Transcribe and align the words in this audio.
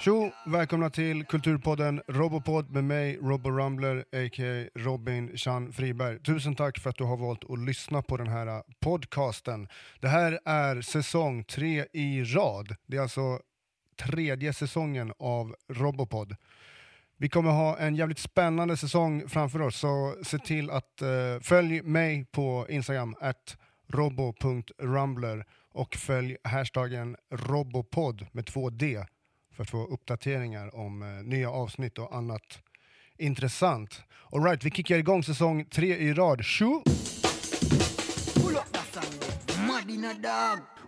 Tjo! 0.00 0.30
Välkomna 0.46 0.90
till 0.90 1.24
Kulturpodden 1.24 2.02
Robopod 2.08 2.70
med 2.70 2.84
mig, 2.84 3.18
Robbo 3.22 3.50
Rumbler, 3.50 3.98
a.k.a. 3.98 4.68
Robin 4.74 5.36
Chan 5.36 5.72
Friberg. 5.72 6.22
Tusen 6.22 6.54
tack 6.54 6.78
för 6.78 6.90
att 6.90 6.96
du 6.96 7.04
har 7.04 7.16
valt 7.16 7.50
att 7.50 7.58
lyssna 7.58 8.02
på 8.02 8.16
den 8.16 8.28
här 8.28 8.46
äh, 8.46 8.62
podcasten. 8.80 9.68
Det 10.00 10.08
här 10.08 10.40
är 10.44 10.80
säsong 10.80 11.44
tre 11.44 11.86
i 11.92 12.24
rad. 12.24 12.76
Det 12.86 12.96
är 12.96 13.00
alltså 13.00 13.40
tredje 14.02 14.52
säsongen 14.52 15.12
av 15.18 15.54
Robopod. 15.68 16.36
Vi 17.16 17.28
kommer 17.28 17.50
ha 17.50 17.78
en 17.78 17.94
jävligt 17.94 18.18
spännande 18.18 18.76
säsong 18.76 19.28
framför 19.28 19.62
oss, 19.62 19.76
så 19.76 20.16
se 20.22 20.38
till 20.38 20.70
att 20.70 21.02
uh, 21.02 21.40
följ 21.40 21.82
mig 21.82 22.26
på 22.32 22.66
Instagram, 22.68 23.14
at 23.20 23.56
robo.rumbler 23.88 25.44
och 25.72 25.96
följ 25.96 26.36
hashtaggen 26.44 27.16
robopod 27.30 28.26
med 28.32 28.46
två 28.46 28.70
D 28.70 29.04
för 29.60 29.62
att 29.62 29.70
få 29.70 29.94
uppdateringar 29.94 30.74
om 30.74 31.02
eh, 31.02 31.08
nya 31.08 31.50
avsnitt 31.50 31.98
och 31.98 32.14
annat 32.16 32.62
intressant. 33.18 34.02
Alright, 34.32 34.64
vi 34.64 34.70
kickar 34.70 34.98
igång 34.98 35.22
säsong 35.22 35.64
tre 35.64 35.96
i 35.96 36.14
rad. 36.14 36.44
Tjo! 36.44 36.82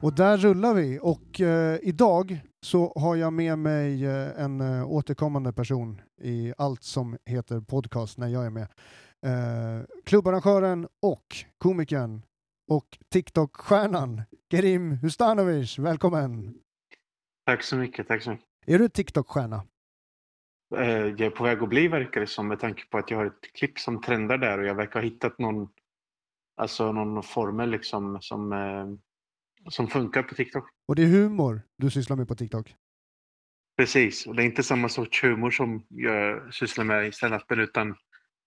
Och 0.00 0.14
där 0.14 0.36
rullar 0.36 0.74
vi 0.74 0.98
och 1.02 1.40
eh, 1.40 1.78
idag 1.82 2.40
så 2.60 2.92
har 2.96 3.16
jag 3.16 3.32
med 3.32 3.58
mig 3.58 4.06
eh, 4.06 4.42
en 4.44 4.60
eh, 4.60 4.90
återkommande 4.90 5.52
person 5.52 6.00
i 6.20 6.52
allt 6.58 6.82
som 6.82 7.16
heter 7.24 7.60
podcast 7.60 8.18
när 8.18 8.28
jag 8.28 8.46
är 8.46 8.50
med. 8.50 8.68
Eh, 9.26 9.84
klubbarrangören 10.04 10.88
och 11.02 11.36
komikern 11.58 12.22
och 12.68 12.98
TikTok-stjärnan 13.08 14.22
Kerim 14.50 14.90
Hustanovic, 14.92 15.78
välkommen! 15.78 16.54
Tack 17.46 17.62
så 17.62 17.76
mycket, 17.76 18.08
tack 18.08 18.22
så 18.22 18.30
mycket. 18.30 18.51
Är 18.66 18.78
du 18.78 18.88
TikTok-stjärna? 18.88 19.62
Jag 20.70 21.20
är 21.20 21.30
på 21.30 21.44
väg 21.44 21.62
att 21.62 21.68
bli 21.68 21.88
verkar 21.88 22.20
det 22.20 22.26
som 22.26 22.48
med 22.48 22.60
tanke 22.60 22.82
på 22.90 22.98
att 22.98 23.10
jag 23.10 23.18
har 23.18 23.26
ett 23.26 23.52
klipp 23.54 23.78
som 23.78 24.00
trendar 24.00 24.38
där 24.38 24.58
och 24.58 24.66
jag 24.66 24.74
verkar 24.74 25.00
ha 25.00 25.04
hittat 25.04 25.38
någon, 25.38 25.68
alltså 26.56 26.92
någon 26.92 27.22
formel 27.22 27.70
liksom 27.70 28.18
som 28.20 28.52
som 29.70 29.88
funkar 29.88 30.22
på 30.22 30.34
TikTok. 30.34 30.64
Och 30.88 30.96
det 30.96 31.02
är 31.02 31.06
humor 31.06 31.62
du 31.76 31.90
sysslar 31.90 32.16
med 32.16 32.28
på 32.28 32.34
TikTok? 32.34 32.74
Precis, 33.76 34.26
och 34.26 34.36
det 34.36 34.42
är 34.42 34.46
inte 34.46 34.62
samma 34.62 34.88
sorts 34.88 35.24
humor 35.24 35.50
som 35.50 35.86
jag 35.88 36.54
sysslar 36.54 36.84
med 36.84 37.08
i 37.08 37.12
standupen 37.12 37.60
utan 37.60 37.94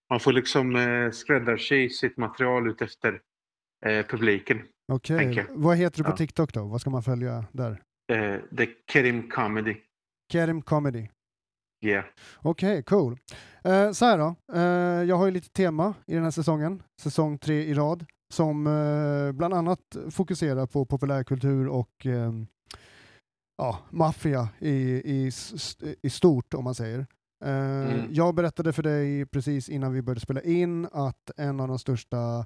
man 0.09 0.19
får 0.19 0.33
liksom 0.33 0.75
eh, 0.75 1.11
skräddarsy 1.11 1.89
sitt 1.89 2.17
material 2.17 2.67
ut 2.67 2.81
efter 2.81 3.21
eh, 3.85 4.05
publiken. 4.05 4.61
Okej, 4.91 5.29
okay. 5.29 5.45
vad 5.49 5.77
heter 5.77 5.97
du 5.97 6.03
på 6.03 6.09
ja. 6.09 6.17
TikTok 6.17 6.53
då? 6.53 6.65
Vad 6.65 6.81
ska 6.81 6.89
man 6.89 7.03
följa 7.03 7.45
där? 7.51 7.71
Eh, 8.11 8.39
det 8.51 8.63
är 8.63 8.69
Kerim 8.91 9.29
Comedy. 9.29 9.75
Kerim 10.31 10.61
Comedy? 10.61 11.09
Yeah. 11.85 12.05
Okej, 12.37 12.79
okay, 12.79 12.83
cool. 12.83 13.19
Eh, 13.63 13.91
så 13.91 14.05
här 14.05 14.17
då, 14.17 14.35
eh, 14.53 15.03
jag 15.09 15.15
har 15.15 15.25
ju 15.25 15.31
lite 15.31 15.49
tema 15.49 15.93
i 16.05 16.13
den 16.13 16.23
här 16.23 16.31
säsongen, 16.31 16.83
säsong 17.01 17.37
tre 17.37 17.63
i 17.63 17.73
rad 17.73 18.05
som 18.33 18.67
eh, 18.67 19.31
bland 19.31 19.53
annat 19.53 19.97
fokuserar 20.09 20.65
på 20.65 20.85
populärkultur 20.85 21.67
och 21.67 22.05
eh, 22.05 22.31
ja, 23.57 23.79
maffia 23.89 24.49
i, 24.59 24.71
i, 24.71 25.31
i 26.01 26.09
stort 26.09 26.53
om 26.53 26.63
man 26.63 26.75
säger. 26.75 26.99
Eh, 27.45 27.93
mm. 27.93 28.07
Jag 28.09 28.35
berättade 28.35 28.73
för 28.73 28.83
dig 28.83 29.25
precis 29.25 29.69
innan 29.69 29.93
vi 29.93 30.01
började 30.01 30.21
spela 30.21 30.41
in 30.41 30.87
att 30.91 31.31
en 31.37 31.59
av 31.59 31.67
de 31.67 31.79
största 31.79 32.45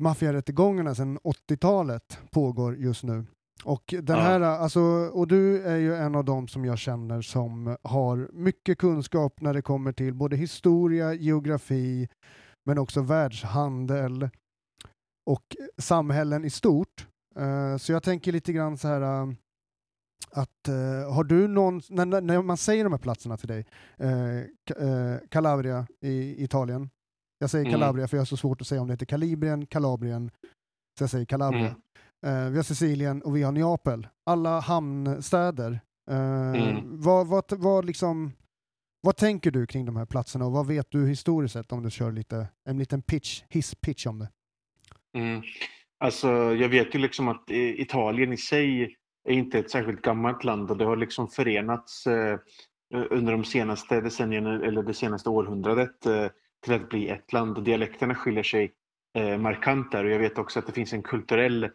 maffiarättegångarna 0.00 0.94
sedan 0.94 1.18
80-talet 1.18 2.18
pågår 2.30 2.76
just 2.76 3.02
nu. 3.02 3.26
Och, 3.64 3.94
den 4.02 4.18
här, 4.18 4.40
alltså, 4.40 4.80
och 5.12 5.28
du 5.28 5.62
är 5.62 5.76
ju 5.76 5.94
en 5.94 6.14
av 6.14 6.24
dem 6.24 6.48
som 6.48 6.64
jag 6.64 6.78
känner 6.78 7.22
som 7.22 7.76
har 7.82 8.30
mycket 8.32 8.78
kunskap 8.78 9.40
när 9.40 9.54
det 9.54 9.62
kommer 9.62 9.92
till 9.92 10.14
både 10.14 10.36
historia, 10.36 11.14
geografi, 11.14 12.08
men 12.64 12.78
också 12.78 13.02
världshandel 13.02 14.30
och 15.30 15.56
samhällen 15.78 16.44
i 16.44 16.50
stort. 16.50 17.06
Uh, 17.40 17.76
så 17.76 17.92
jag 17.92 18.02
tänker 18.02 18.32
lite 18.32 18.52
grann 18.52 18.78
så 18.78 18.88
här 18.88 19.02
uh, 19.02 19.32
att 20.30 20.68
uh, 20.68 21.12
har 21.12 21.24
du 21.24 21.48
någon, 21.48 21.80
när, 21.88 22.20
när, 22.20 22.42
man 22.42 22.56
säger 22.56 22.84
de 22.84 22.92
här 22.92 23.00
platserna 23.00 23.36
till 23.36 23.48
dig, 23.48 23.66
Calabria 25.28 25.86
i 26.00 26.44
Italien, 26.44 26.90
jag 27.38 27.50
säger 27.50 27.64
mm. 27.64 27.80
Calabria 27.80 28.08
för 28.08 28.16
jag 28.16 28.20
har 28.20 28.26
så 28.26 28.36
svårt 28.36 28.60
att 28.60 28.66
säga 28.66 28.80
om 28.80 28.86
det 28.86 28.92
heter 28.92 29.06
Kalibrien, 29.06 29.66
Kalabrien, 29.66 30.30
så 30.98 31.02
jag 31.02 31.10
säger 31.10 31.24
Calabria. 31.24 31.66
Mm. 31.66 31.80
Vi 32.22 32.56
har 32.56 32.62
Sicilien 32.62 33.22
och 33.22 33.36
vi 33.36 33.42
har 33.42 33.52
Neapel, 33.52 34.08
alla 34.26 34.60
hamnstäder. 34.60 35.80
Mm. 36.10 37.00
Vad, 37.00 37.26
vad, 37.26 37.44
vad, 37.48 37.84
liksom, 37.84 38.32
vad 39.00 39.16
tänker 39.16 39.50
du 39.50 39.66
kring 39.66 39.86
de 39.86 39.96
här 39.96 40.06
platserna 40.06 40.46
och 40.46 40.52
vad 40.52 40.66
vet 40.66 40.90
du 40.90 41.08
historiskt 41.08 41.52
sett 41.52 41.72
om 41.72 41.82
du 41.82 41.90
kör 41.90 42.12
lite, 42.12 42.48
en 42.68 42.78
liten 42.78 43.02
pitch, 43.02 43.42
hisspitch 43.48 44.06
om 44.06 44.18
det? 44.18 44.28
Mm. 45.18 45.42
Alltså, 45.98 46.28
jag 46.54 46.68
vet 46.68 46.94
ju 46.94 46.98
liksom 46.98 47.28
att 47.28 47.50
Italien 47.50 48.32
i 48.32 48.36
sig 48.36 48.96
är 49.28 49.32
inte 49.32 49.58
ett 49.58 49.70
särskilt 49.70 50.02
gammalt 50.02 50.44
land 50.44 50.70
och 50.70 50.76
det 50.76 50.84
har 50.84 50.96
liksom 50.96 51.28
förenats 51.28 52.06
eh, 52.06 52.38
under 53.10 53.32
de 53.32 53.44
senaste 53.44 54.00
decennierna 54.00 54.66
eller 54.66 54.82
det 54.82 54.94
senaste 54.94 55.28
århundradet 55.28 56.06
eh, 56.06 56.26
till 56.64 56.74
att 56.74 56.88
bli 56.88 57.08
ett 57.08 57.32
land 57.32 57.56
och 57.56 57.62
dialekterna 57.62 58.14
skiljer 58.14 58.42
sig 58.42 58.72
eh, 59.18 59.38
markant 59.38 59.92
där 59.92 60.04
och 60.04 60.10
jag 60.10 60.18
vet 60.18 60.38
också 60.38 60.58
att 60.58 60.66
det 60.66 60.72
finns 60.72 60.92
en 60.92 61.02
kulturell 61.02 61.70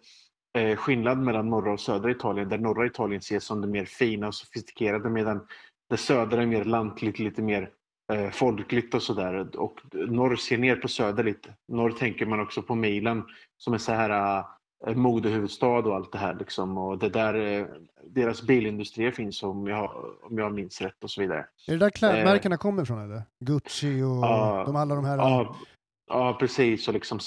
eh, 0.57 0.75
skillnad 0.75 1.17
mellan 1.17 1.49
norra 1.49 1.73
och 1.73 1.79
södra 1.79 2.11
Italien 2.11 2.49
där 2.49 2.57
norra 2.57 2.85
Italien 2.85 3.19
ses 3.19 3.43
som 3.43 3.61
det 3.61 3.67
mer 3.67 3.85
fina 3.85 4.27
och 4.27 4.35
sofistikerade 4.35 5.09
medan 5.09 5.47
det 5.89 5.97
södra 5.97 6.41
är 6.41 6.45
mer 6.45 6.63
lantligt, 6.63 7.19
lite 7.19 7.41
mer 7.41 7.69
eh, 8.13 8.29
folkligt 8.29 8.93
och 8.93 9.03
sådär. 9.03 9.57
Och 9.57 9.79
norr 9.93 10.35
ser 10.35 10.57
ner 10.57 10.75
på 10.75 10.87
söder 10.87 11.23
lite. 11.23 11.53
Norr 11.67 11.91
tänker 11.91 12.25
man 12.25 12.39
också 12.39 12.61
på 12.61 12.75
Milan 12.75 13.23
som 13.57 13.73
är 13.73 13.77
så 13.77 13.91
här 13.91 14.43
eh, 14.87 14.95
modehuvudstad 14.95 15.67
och 15.67 15.95
allt 15.95 16.11
det 16.11 16.17
här. 16.17 16.35
Liksom. 16.39 16.77
Och 16.77 16.97
det 16.97 17.09
där, 17.09 17.33
eh, 17.33 17.65
deras 18.03 18.41
bilindustrier 18.41 19.11
finns 19.11 19.43
om 19.43 19.67
jag, 19.67 19.91
om 20.23 20.37
jag 20.37 20.53
minns 20.53 20.81
rätt 20.81 21.03
och 21.03 21.11
så 21.11 21.21
vidare. 21.21 21.45
Är 21.67 21.71
det 21.71 21.77
där 21.77 21.89
klädmärkena 21.89 22.55
eh, 22.55 22.59
kommer 22.59 22.83
ifrån 22.83 22.99
eller? 22.99 23.21
Gucci 23.39 24.01
och 24.01 24.17
ja, 24.23 24.63
de, 24.65 24.75
alla 24.75 24.95
de 24.95 25.05
här? 25.05 25.17
Ja, 25.17 25.55
ja 26.07 26.37
precis. 26.39 26.87
Och 26.87 26.93
liksom 26.93 27.19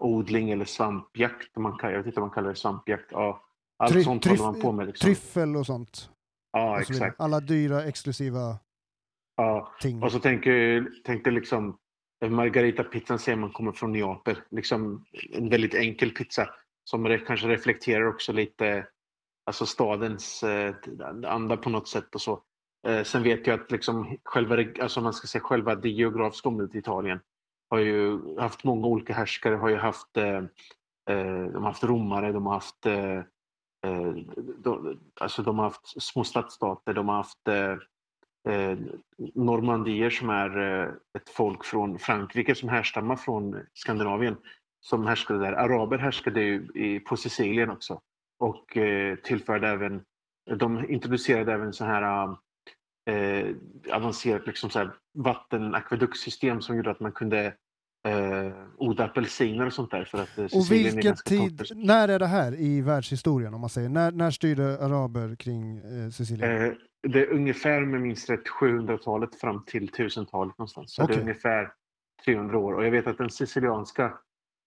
svampodling 0.00 0.50
eller 0.50 0.64
svampjakt. 0.64 1.56
Man 1.56 1.78
kan, 1.78 1.90
jag 1.90 1.98
vet 1.98 2.06
inte 2.06 2.20
om 2.20 2.26
man 2.26 2.34
kallar 2.34 2.48
det 2.48 2.56
svampjakt. 2.56 3.06
Ja, 3.10 3.42
allt 3.78 3.92
Try, 3.92 4.04
sånt 4.04 4.26
håller 4.26 4.42
man 4.42 4.60
på 4.60 4.72
med. 4.72 4.86
Liksom. 4.86 5.06
Tryffel 5.06 5.56
och 5.56 5.66
sånt. 5.66 6.10
Ja, 6.52 6.80
exakt. 6.80 7.20
Alla 7.20 7.40
dyra 7.40 7.84
exklusiva 7.84 8.58
Ja, 9.36 9.72
ting. 9.80 10.02
och 10.02 10.12
så 10.12 10.18
tänker 10.18 10.88
tänkte 11.04 11.30
liksom 11.30 11.76
Margarita-pizzan 12.24 13.18
ser 13.18 13.36
man 13.36 13.50
kommer 13.52 13.72
från 13.72 13.92
Neapel. 13.92 14.36
Liksom 14.50 15.04
en 15.32 15.48
väldigt 15.48 15.74
enkel 15.74 16.10
pizza 16.10 16.48
som 16.84 17.06
re 17.08 17.18
kanske 17.18 17.48
reflekterar 17.48 18.08
också 18.08 18.32
lite 18.32 18.86
alltså 19.46 19.66
stadens 19.66 20.42
eh, 20.42 20.74
anda 21.26 21.56
på 21.56 21.70
något 21.70 21.88
sätt 21.88 22.14
och 22.14 22.20
så. 22.20 22.42
Eh, 22.88 23.02
sen 23.02 23.22
vet 23.22 23.46
jag 23.46 23.60
att 23.60 23.70
liksom 23.70 24.16
själva, 24.24 24.56
alltså 24.80 25.00
man 25.00 25.12
ska 25.12 25.26
säga, 25.26 25.42
själva 25.42 25.74
det 25.74 25.88
geografiska 25.88 26.48
området 26.48 26.74
i 26.74 26.78
Italien 26.78 27.20
har 27.70 27.78
ju 27.78 28.18
haft 28.38 28.64
många 28.64 28.86
olika 28.86 29.12
härskare, 29.14 29.54
har 29.54 29.68
ju 29.68 29.76
haft, 29.76 30.16
eh, 30.16 30.36
eh 31.10 31.44
de 31.52 31.54
har 31.54 31.70
haft 31.70 31.84
romare, 31.84 32.32
de 32.32 32.46
har 32.46 32.54
haft 32.54 32.86
eh, 32.86 33.18
eh, 33.86 34.14
de, 34.58 35.00
alltså 35.20 35.42
de 35.42 35.58
har 35.58 35.64
haft 35.64 36.02
små 36.02 36.24
stadsstater, 36.24 36.94
de 36.94 37.08
har 37.08 37.16
haft 37.16 37.48
eh, 37.48 37.76
eh 38.54 38.78
normandier 39.34 40.10
som 40.10 40.30
är 40.30 40.58
ett 41.18 41.28
folk 41.28 41.64
från 41.64 41.98
Frankrike 41.98 42.54
som 42.54 42.68
härstammar 42.68 43.16
från 43.16 43.60
Skandinavien 43.74 44.36
som 44.80 45.06
härskade 45.06 45.38
där. 45.38 45.52
Araber 45.52 45.98
härskade 45.98 46.40
ju 46.42 46.68
i, 46.74 47.00
på 47.00 47.16
Sicilien 47.16 47.70
också 47.70 48.00
och 48.40 48.76
eh, 48.76 49.16
tillförde 49.16 49.68
även, 49.68 50.04
de 50.56 50.90
introducerade 50.90 51.52
även 51.52 51.72
så 51.72 51.84
här 51.84 52.36
eh, 53.10 53.54
avancerat 53.92 54.46
liksom 54.46 54.70
så 54.70 54.78
här 54.78 54.90
vattenakveduktsystem 55.14 56.60
som 56.60 56.76
gjorde 56.76 56.90
att 56.90 57.00
man 57.00 57.12
kunde 57.12 57.54
eh, 58.08 58.52
odla 58.76 59.04
apelsiner 59.04 59.66
och 59.66 59.72
sånt 59.72 59.90
där. 59.90 60.04
För 60.04 60.22
att, 60.22 60.38
eh, 60.38 60.44
och 60.44 60.70
vilken 60.70 61.16
tid, 61.24 61.58
torrt. 61.58 61.70
när 61.74 62.08
är 62.08 62.18
det 62.18 62.26
här 62.26 62.60
i 62.60 62.80
världshistorien 62.80 63.54
om 63.54 63.60
man 63.60 63.70
säger? 63.70 63.88
När, 63.88 64.12
när 64.12 64.30
styrde 64.30 64.78
araber 64.84 65.36
kring 65.36 65.78
eh, 65.78 66.10
Sicilien? 66.10 66.62
Eh, 66.62 66.72
det 67.02 67.20
är 67.20 67.32
ungefär, 67.32 67.80
med 67.80 68.00
minst 68.00 68.30
rätt, 68.30 68.48
700-talet 68.60 69.34
fram 69.34 69.64
till 69.64 69.90
1000-talet 69.90 70.58
någonstans. 70.58 70.94
Så 70.94 71.02
okay. 71.02 71.16
det 71.16 71.20
är 71.20 71.22
ungefär 71.22 71.72
300 72.24 72.58
år. 72.58 72.72
Och 72.72 72.86
jag 72.86 72.90
vet 72.90 73.06
att 73.06 73.18
den 73.18 73.30
sicilianska 73.30 74.12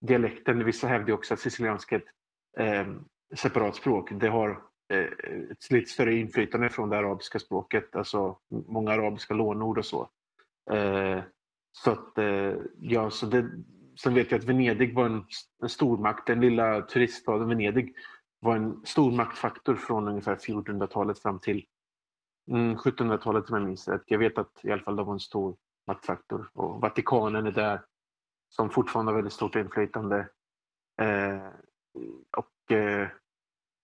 dialekten, 0.06 0.66
vissa 0.66 0.88
hävdar 0.88 1.14
också 1.14 1.34
att 1.34 1.40
sicilianska 1.40 1.96
är 1.96 2.00
ett 2.00 2.88
eh, 2.88 2.94
separat 3.36 3.76
språk. 3.76 4.10
Det 4.12 4.28
har 4.28 4.62
Eh, 4.94 5.52
ett 5.52 5.72
lite 5.72 5.90
större 5.90 6.16
inflytande 6.16 6.70
från 6.70 6.90
det 6.90 6.98
arabiska 6.98 7.40
språket, 7.40 7.96
alltså 7.96 8.38
många 8.50 8.92
arabiska 8.92 9.34
lånord 9.34 9.78
och 9.78 9.86
så. 9.86 10.10
Eh, 10.72 11.20
så 11.72 11.92
att, 11.92 12.18
eh, 12.18 12.54
ja, 12.80 13.10
så 13.10 13.26
det, 13.26 13.50
sen 14.00 14.14
vet 14.14 14.32
jag 14.32 14.40
att 14.40 14.46
Venedig 14.46 14.96
var 14.96 15.06
en, 15.06 15.26
en 15.62 15.70
stormakt, 15.70 16.28
den 16.28 16.42
lilla 16.42 16.82
turiststaden 16.82 17.50
Venedig 17.50 17.96
var 18.40 18.56
en 18.56 18.86
stormaktfaktor 18.86 19.76
från 19.76 20.08
ungefär 20.08 20.36
1400-talet 20.36 21.20
fram 21.20 21.40
till 21.40 21.66
mm, 22.52 22.76
1700-talet 22.76 23.50
om 23.50 23.58
jag 23.58 23.68
minns 23.68 23.88
rätt. 23.88 24.04
Jag 24.06 24.20
vet 24.20 24.38
att 24.38 24.60
i 24.64 24.72
alla 24.72 24.84
fall 24.84 24.96
det 24.96 25.04
var 25.04 25.14
en 25.14 25.20
stor 25.20 25.56
maktfaktor. 25.88 26.50
Och 26.54 26.82
Vatikanen 26.82 27.46
är 27.46 27.52
där 27.52 27.82
som 28.50 28.70
fortfarande 28.70 29.12
har 29.12 29.16
väldigt 29.16 29.34
stort 29.34 29.56
inflytande. 29.56 30.30
Eh, 31.02 31.48
och 32.38 32.72
eh, 32.76 33.08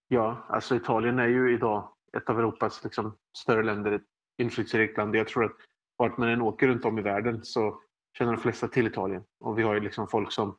ja, 0.09 0.45
alltså 0.49 0.75
Italien 0.75 1.19
är 1.19 1.27
ju 1.27 1.53
idag 1.53 1.93
ett 2.17 2.29
av 2.29 2.39
Europas 2.39 2.83
liksom, 2.83 3.17
större 3.37 3.63
länder, 3.63 3.91
ett 3.91 4.05
inflytelserikt 4.37 4.97
land. 4.97 5.15
Jag 5.15 5.27
tror 5.27 5.45
att 5.45 5.55
vart 5.97 6.17
man 6.17 6.29
än 6.29 6.41
åker 6.41 6.67
runt 6.67 6.85
om 6.85 6.99
i 6.99 7.01
världen 7.01 7.43
så 7.43 7.81
känner 8.17 8.31
de 8.31 8.41
flesta 8.41 8.67
till 8.67 8.87
Italien. 8.87 9.23
Och 9.39 9.59
vi 9.59 9.63
har 9.63 9.73
ju 9.73 9.79
liksom 9.79 10.07
folk 10.07 10.31
som 10.31 10.57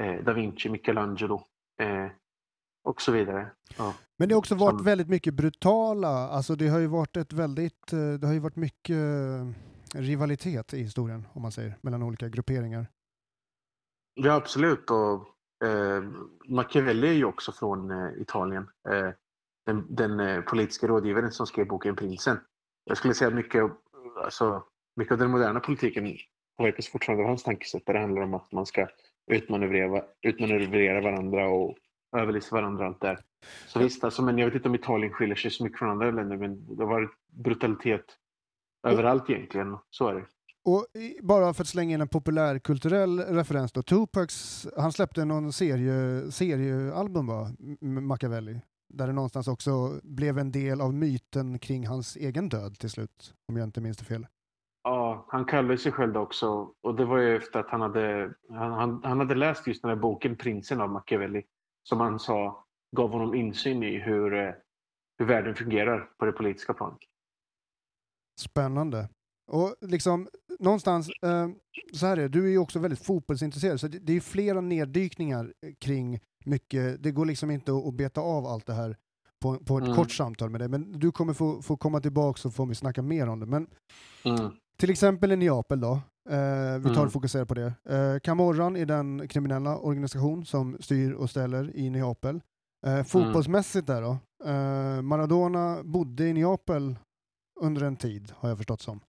eh, 0.00 0.24
Da 0.24 0.32
Vinci, 0.32 0.68
Michelangelo 0.68 1.42
eh, 1.80 2.06
och 2.84 3.02
så 3.02 3.12
vidare. 3.12 3.50
Ja. 3.78 3.94
Men 4.18 4.28
det 4.28 4.34
har 4.34 4.38
också 4.38 4.54
varit 4.54 4.80
väldigt 4.80 5.08
mycket 5.08 5.34
brutala, 5.34 6.28
alltså 6.28 6.54
det 6.54 6.68
har 6.68 6.78
ju 6.78 6.86
varit 6.86 7.16
ett 7.16 7.32
väldigt, 7.32 7.92
eh, 7.92 8.12
det 8.12 8.26
har 8.26 8.34
ju 8.34 8.40
varit 8.40 8.56
mycket 8.56 8.96
eh, 8.96 10.00
rivalitet 10.00 10.74
i 10.74 10.78
historien, 10.78 11.26
om 11.32 11.42
man 11.42 11.52
säger, 11.52 11.76
mellan 11.80 12.02
olika 12.02 12.28
grupperingar. 12.28 12.86
Ja, 14.14 14.34
absolut. 14.34 14.90
Och, 14.90 15.28
eh, 15.64 16.02
Machiavelli 16.48 17.08
är 17.08 17.12
ju 17.12 17.24
också 17.24 17.52
från 17.52 17.90
eh, 17.90 18.20
Italien. 18.20 18.68
Eh, 18.88 19.10
den, 19.66 19.86
den 19.88 20.20
eh, 20.20 20.40
politiska 20.40 20.86
rådgivaren 20.86 21.32
som 21.32 21.46
skrev 21.46 21.66
boken 21.66 21.96
Prinsen. 21.96 22.40
Jag 22.84 22.96
skulle 22.96 23.14
säga 23.14 23.30
mycket, 23.30 23.64
alltså, 24.24 24.64
mycket 24.96 25.12
av 25.12 25.18
den 25.18 25.30
moderna 25.30 25.60
politiken 25.60 26.16
påverkas 26.58 26.88
fortfarande 26.88 27.24
av 27.24 27.28
hans 27.28 27.42
tankesätt. 27.42 27.86
Där 27.86 27.92
det 27.92 28.00
handlar 28.00 28.22
om 28.22 28.34
att 28.34 28.52
man 28.52 28.66
ska 28.66 28.86
utmanövrera, 29.30 30.02
utmanövrera 30.22 31.00
varandra 31.00 31.48
och 31.48 31.76
överlista 32.16 32.56
varandra 32.56 32.86
allt 32.86 33.00
där. 33.00 33.18
Så 33.66 33.78
visst, 33.78 34.04
alltså, 34.04 34.22
men 34.22 34.38
jag 34.38 34.46
vet 34.46 34.54
inte 34.54 34.68
om 34.68 34.74
Italien 34.74 35.12
skiljer 35.12 35.36
sig 35.36 35.50
så 35.50 35.64
mycket 35.64 35.78
från 35.78 35.90
andra 35.90 36.10
länder 36.10 36.36
men 36.36 36.76
det 36.76 36.84
har 36.84 36.90
varit 36.90 37.10
brutalitet 37.26 38.04
överallt 38.86 39.30
egentligen. 39.30 39.76
Så 39.90 40.08
är 40.08 40.14
det. 40.14 40.24
Och 40.68 40.86
bara 41.22 41.54
för 41.54 41.62
att 41.62 41.68
slänga 41.68 41.94
in 41.94 42.00
en 42.00 42.08
populärkulturell 42.08 43.20
referens 43.20 43.72
då, 43.72 43.82
Tupacs, 43.82 44.66
han 44.76 44.92
släppte 44.92 45.24
någon 45.24 45.52
serie, 45.52 46.30
seriealbum 46.30 47.26
va, 47.26 47.50
Machiavelli, 47.80 48.60
där 48.88 49.06
det 49.06 49.12
någonstans 49.12 49.48
också 49.48 50.00
blev 50.02 50.38
en 50.38 50.52
del 50.52 50.80
av 50.80 50.94
myten 50.94 51.58
kring 51.58 51.86
hans 51.86 52.16
egen 52.16 52.48
död 52.48 52.78
till 52.78 52.90
slut, 52.90 53.34
om 53.48 53.56
jag 53.56 53.64
inte 53.64 53.80
minns 53.80 53.96
det 53.96 54.04
fel. 54.04 54.26
Ja, 54.82 55.26
han 55.28 55.44
kallade 55.44 55.78
sig 55.78 55.92
själv 55.92 56.16
också. 56.16 56.72
Och 56.82 56.94
det 56.94 57.04
var 57.04 57.18
ju 57.18 57.36
efter 57.36 57.60
att 57.60 57.70
han 57.70 57.80
hade, 57.80 58.34
han, 58.50 59.00
han 59.04 59.18
hade 59.18 59.34
läst 59.34 59.66
just 59.66 59.82
den 59.82 59.88
här 59.88 59.96
boken 59.96 60.36
Prinsen 60.36 60.80
av 60.80 60.90
Machiavelli. 60.90 61.42
Som 61.82 62.00
han 62.00 62.18
sa 62.18 62.64
gav 62.96 63.10
honom 63.10 63.34
insyn 63.34 63.82
i 63.82 63.98
hur, 63.98 64.34
eh, 64.34 64.52
hur 65.18 65.26
världen 65.26 65.54
fungerar 65.54 66.10
på 66.18 66.24
det 66.24 66.32
politiska 66.32 66.74
planet. 66.74 66.98
Spännande. 68.40 69.08
Och 69.48 69.74
liksom 69.80 70.28
någonstans, 70.58 71.08
eh, 71.22 71.48
så 71.92 72.06
här 72.06 72.16
är 72.16 72.22
det, 72.22 72.28
du 72.28 72.44
är 72.44 72.50
ju 72.50 72.58
också 72.58 72.78
väldigt 72.78 73.04
fotbollsintresserad, 73.04 73.80
så 73.80 73.88
det, 73.88 73.98
det 73.98 74.12
är 74.12 74.20
flera 74.20 74.60
neddykningar 74.60 75.52
kring 75.78 76.20
mycket, 76.44 77.02
det 77.02 77.10
går 77.10 77.26
liksom 77.26 77.50
inte 77.50 77.72
att, 77.72 77.86
att 77.86 77.94
beta 77.94 78.20
av 78.20 78.46
allt 78.46 78.66
det 78.66 78.72
här 78.72 78.96
på, 79.40 79.58
på 79.58 79.78
ett 79.78 79.84
mm. 79.84 79.96
kort 79.96 80.10
samtal 80.10 80.50
med 80.50 80.60
dig, 80.60 80.68
men 80.68 80.98
du 80.98 81.12
kommer 81.12 81.32
få, 81.32 81.62
få 81.62 81.76
komma 81.76 82.00
tillbaka 82.00 82.38
så 82.38 82.50
får 82.50 82.66
vi 82.66 82.74
snacka 82.74 83.02
mer 83.02 83.28
om 83.28 83.40
det. 83.40 83.46
Men 83.46 83.66
mm. 84.24 84.50
till 84.78 84.90
exempel 84.90 85.32
i 85.32 85.36
Neapel 85.36 85.80
då, 85.80 85.92
eh, 86.30 86.78
vi 86.78 86.84
tar 86.84 86.90
och 86.90 86.96
mm. 86.96 87.10
fokuserar 87.10 87.44
på 87.44 87.54
det. 87.54 87.74
Eh, 87.88 88.20
Camorran 88.20 88.76
är 88.76 88.86
den 88.86 89.28
kriminella 89.28 89.78
organisation 89.78 90.46
som 90.46 90.76
styr 90.80 91.12
och 91.12 91.30
ställer 91.30 91.76
i 91.76 91.90
Neapel. 91.90 92.40
Eh, 92.86 92.92
mm. 92.92 93.04
fotbollsmässigt 93.04 93.86
där 93.86 94.02
då, 94.02 94.18
eh, 94.50 95.02
Maradona 95.02 95.82
bodde 95.84 96.26
i 96.26 96.32
Neapel 96.32 96.96
under 97.60 97.82
en 97.82 97.96
tid, 97.96 98.32
har 98.36 98.48
jag 98.48 98.58
förstått 98.58 98.80
som. 98.80 99.00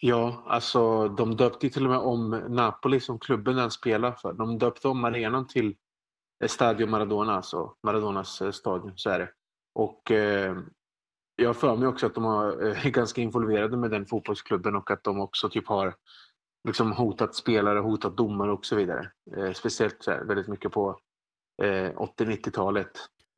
Ja, 0.00 0.42
alltså 0.46 1.08
de 1.08 1.36
döpte 1.36 1.68
till 1.68 1.84
och 1.84 1.90
med 1.90 1.98
om 1.98 2.30
Napoli 2.30 3.00
som 3.00 3.18
klubben 3.18 3.56
den 3.56 3.70
spelar 3.70 4.12
för. 4.12 4.32
De 4.32 4.58
döpte 4.58 4.88
om 4.88 5.04
arenan 5.04 5.46
till 5.46 5.76
eh, 6.42 6.48
Stadio 6.48 6.86
Maradona, 6.86 7.34
alltså 7.36 7.74
Maradonas 7.82 8.42
eh, 8.42 8.50
stadion. 8.50 8.92
Så 8.96 9.10
är 9.10 9.18
det. 9.18 9.30
Och 9.74 10.10
eh, 10.10 10.56
jag 11.36 11.48
har 11.48 11.54
för 11.54 11.76
mig 11.76 11.88
också 11.88 12.06
att 12.06 12.14
de 12.14 12.24
är 12.24 12.66
eh, 12.66 12.84
ganska 12.90 13.20
involverade 13.20 13.76
med 13.76 13.90
den 13.90 14.06
fotbollsklubben 14.06 14.76
och 14.76 14.90
att 14.90 15.04
de 15.04 15.20
också 15.20 15.48
typ 15.48 15.68
har 15.68 15.94
liksom 16.68 16.92
hotat 16.92 17.34
spelare, 17.34 17.78
hotat 17.78 18.16
domare 18.16 18.52
och 18.52 18.66
så 18.66 18.76
vidare. 18.76 19.10
Eh, 19.36 19.52
speciellt 19.52 20.02
så 20.02 20.10
här, 20.10 20.24
väldigt 20.24 20.48
mycket 20.48 20.72
på 20.72 20.98
eh, 21.62 21.90
80-90-talet. 21.90 22.90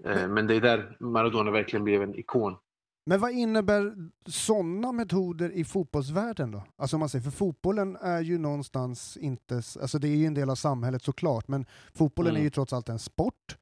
Eh, 0.04 0.28
men 0.28 0.46
det 0.46 0.54
är 0.54 0.60
där 0.60 0.96
Maradona 1.00 1.50
verkligen 1.50 1.84
blev 1.84 2.02
en 2.02 2.14
ikon. 2.14 2.56
Men 3.06 3.20
vad 3.20 3.32
innebär 3.32 3.94
sådana 4.26 4.92
metoder 4.92 5.50
i 5.52 5.64
fotbollsvärlden 5.64 6.50
då? 6.50 6.62
Alltså 6.76 6.98
man 6.98 7.08
säger, 7.08 7.22
för 7.22 7.30
fotbollen 7.30 7.96
är 7.96 8.20
ju 8.20 8.38
någonstans 8.38 9.16
inte, 9.16 9.54
alltså 9.54 9.98
det 9.98 10.08
är 10.08 10.16
ju 10.16 10.26
en 10.26 10.34
del 10.34 10.50
av 10.50 10.54
samhället 10.54 11.02
såklart, 11.02 11.48
men 11.48 11.66
fotbollen 11.92 12.30
mm. 12.30 12.40
är 12.40 12.44
ju 12.44 12.50
trots 12.50 12.72
allt 12.72 12.88
en 12.88 12.98
sport. 12.98 13.56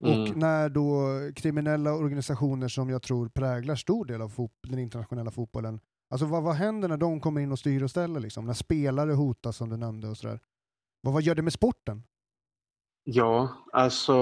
Mm. 0.00 0.22
Och 0.22 0.36
när 0.36 0.68
då 0.68 1.08
kriminella 1.36 1.92
organisationer 1.92 2.68
som 2.68 2.90
jag 2.90 3.02
tror 3.02 3.28
präglar 3.28 3.76
stor 3.76 4.04
del 4.04 4.22
av 4.22 4.50
den 4.62 4.78
internationella 4.78 5.30
fotbollen, 5.30 5.80
alltså 6.10 6.26
vad, 6.26 6.42
vad 6.42 6.54
händer 6.54 6.88
när 6.88 6.96
de 6.96 7.20
kommer 7.20 7.40
in 7.40 7.52
och 7.52 7.58
styr 7.58 7.82
och 7.82 7.90
ställer 7.90 8.20
liksom? 8.20 8.46
När 8.46 8.54
spelare 8.54 9.12
hotas 9.12 9.56
som 9.56 9.68
du 9.68 9.76
nämnde 9.76 10.08
och 10.08 10.16
sådär. 10.16 10.40
Vad, 11.00 11.14
vad 11.14 11.22
gör 11.22 11.34
det 11.34 11.42
med 11.42 11.52
sporten? 11.52 12.02
Ja, 13.04 13.48
alltså 13.72 14.14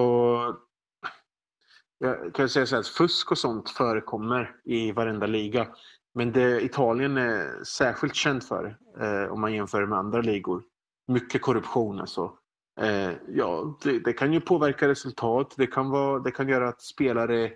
jag 2.02 2.34
kan 2.34 2.48
säga 2.48 2.66
så 2.66 2.76
här, 2.76 2.82
fusk 2.82 3.30
och 3.30 3.38
sånt 3.38 3.70
förekommer 3.70 4.56
i 4.64 4.92
varenda 4.92 5.26
liga. 5.26 5.66
Men 6.14 6.32
det 6.32 6.64
Italien 6.64 7.16
är 7.16 7.64
särskilt 7.64 8.14
känt 8.14 8.44
för, 8.44 8.76
eh, 9.00 9.32
om 9.32 9.40
man 9.40 9.52
jämför 9.52 9.86
med 9.86 9.98
andra 9.98 10.20
ligor, 10.20 10.62
mycket 11.08 11.42
korruption 11.42 12.00
alltså. 12.00 12.32
Eh, 12.80 13.10
ja, 13.28 13.78
det, 13.82 13.98
det, 13.98 14.12
kan 14.12 14.32
ju 14.32 14.40
påverka 14.40 14.88
resultat. 14.88 15.54
Det 15.56 15.66
kan, 15.66 15.90
vara, 15.90 16.18
det 16.18 16.30
kan 16.30 16.48
göra 16.48 16.68
att 16.68 16.82
spelare 16.82 17.52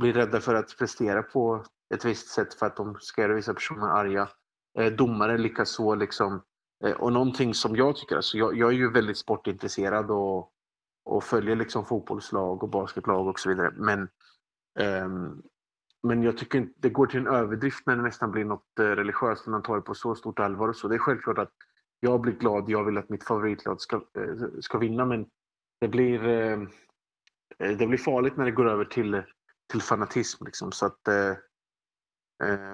blir 0.00 0.12
rädda 0.12 0.40
för 0.40 0.54
att 0.54 0.78
prestera 0.78 1.22
på 1.22 1.64
ett 1.94 2.04
visst 2.04 2.28
sätt 2.28 2.54
för 2.54 2.66
att 2.66 2.76
de 2.76 2.96
ska 3.00 3.22
göra 3.22 3.34
vissa 3.34 3.54
personer 3.54 3.86
arga. 3.86 4.28
Eh, 4.78 4.92
domare 4.92 5.38
likaså. 5.38 5.94
Liksom. 5.94 6.42
Eh, 6.84 6.92
och 6.92 7.12
någonting 7.12 7.54
som 7.54 7.76
jag 7.76 7.96
tycker, 7.96 8.16
alltså 8.16 8.38
jag, 8.38 8.56
jag 8.56 8.68
är 8.68 8.76
ju 8.76 8.92
väldigt 8.92 9.18
sportintresserad 9.18 10.10
och 10.10 10.52
och 11.06 11.24
följer 11.24 11.56
liksom 11.56 11.84
fotbollslag 11.84 12.62
och 12.62 12.68
basketlag 12.68 13.26
och 13.26 13.40
så 13.40 13.48
vidare. 13.48 13.72
Men, 13.76 14.08
um, 15.04 15.42
men 16.02 16.22
jag 16.22 16.38
tycker 16.38 16.58
inte 16.58 16.74
det 16.76 16.90
går 16.90 17.06
till 17.06 17.20
en 17.20 17.26
överdrift 17.26 17.86
när 17.86 17.96
det 17.96 18.02
nästan 18.02 18.30
blir 18.30 18.44
något 18.44 18.78
eh, 18.78 18.84
religiöst 18.84 19.46
när 19.46 19.50
man 19.50 19.62
tar 19.62 19.76
det 19.76 19.82
på 19.82 19.94
så 19.94 20.14
stort 20.14 20.38
allvar. 20.38 20.68
Och 20.68 20.76
så. 20.76 20.88
Det 20.88 20.94
är 20.94 20.98
självklart 20.98 21.38
att 21.38 21.52
jag 22.00 22.20
blir 22.20 22.32
glad, 22.32 22.70
jag 22.70 22.84
vill 22.84 22.98
att 22.98 23.08
mitt 23.08 23.24
favoritlag 23.24 23.80
ska, 23.80 23.96
eh, 23.96 24.60
ska 24.60 24.78
vinna 24.78 25.04
men 25.04 25.26
det 25.80 25.88
blir, 25.88 26.24
ehm, 26.24 26.68
eh, 27.58 27.76
det 27.76 27.86
blir 27.86 27.98
farligt 27.98 28.36
när 28.36 28.44
det 28.44 28.50
går 28.50 28.68
över 28.68 28.84
till, 28.84 29.22
till 29.70 29.82
fanatism. 29.82 30.44
Liksom. 30.44 30.72
Så 30.72 30.86
att 30.86 31.00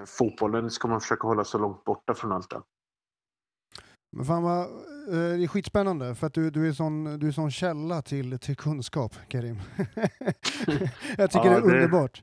fotbollen 0.06 0.70
ska 0.70 0.88
man 0.88 1.00
försöka 1.00 1.26
hålla 1.26 1.44
så 1.44 1.58
långt 1.58 1.84
borta 1.84 2.14
från 2.14 2.32
allt 2.32 2.50
det. 2.50 2.62
Men 4.16 4.24
fan 4.24 4.42
vad, 4.42 4.60
eh, 4.60 4.66
det 5.08 5.44
är 5.44 5.46
skitspännande 5.46 6.14
för 6.14 6.26
att 6.26 6.34
du, 6.34 6.50
du, 6.50 6.68
är 6.68 6.72
sån, 6.72 7.18
du 7.18 7.28
är 7.28 7.32
sån 7.32 7.50
källa 7.50 8.02
till, 8.02 8.38
till 8.38 8.56
kunskap, 8.56 9.14
Karim. 9.28 9.60
jag 11.16 11.30
tycker 11.30 11.44
ja, 11.44 11.50
det 11.50 11.56
är 11.56 11.60
det... 11.60 11.74
underbart. 11.74 12.22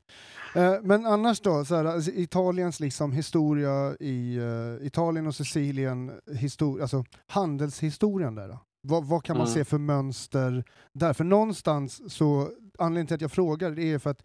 Eh, 0.56 0.76
men 0.82 1.06
annars 1.06 1.40
då, 1.40 1.66
så 1.66 1.76
här, 1.76 1.86
alltså, 1.86 2.12
Italiens 2.12 2.80
liksom 2.80 3.12
historia 3.12 3.96
i 4.00 4.40
uh, 4.40 4.88
Italien 4.88 5.28
och 5.28 5.36
Sicilien, 5.36 6.12
histor 6.36 6.82
alltså 6.82 7.06
handelshistorien 7.28 8.36
där 8.36 8.48
då? 8.48 8.60
Vad, 8.82 9.06
vad 9.06 9.24
kan 9.24 9.38
man 9.38 9.48
mm. 9.48 9.54
se 9.54 9.66
för 9.66 9.78
mönster 9.78 10.64
där? 10.94 11.14
För 11.14 11.24
någonstans 11.24 12.14
så, 12.14 12.52
anledningen 12.78 13.08
till 13.08 13.16
att 13.16 13.22
jag 13.22 13.32
frågar 13.32 13.72
det 13.72 13.92
är 13.94 14.00
för 14.00 14.10
att 14.10 14.24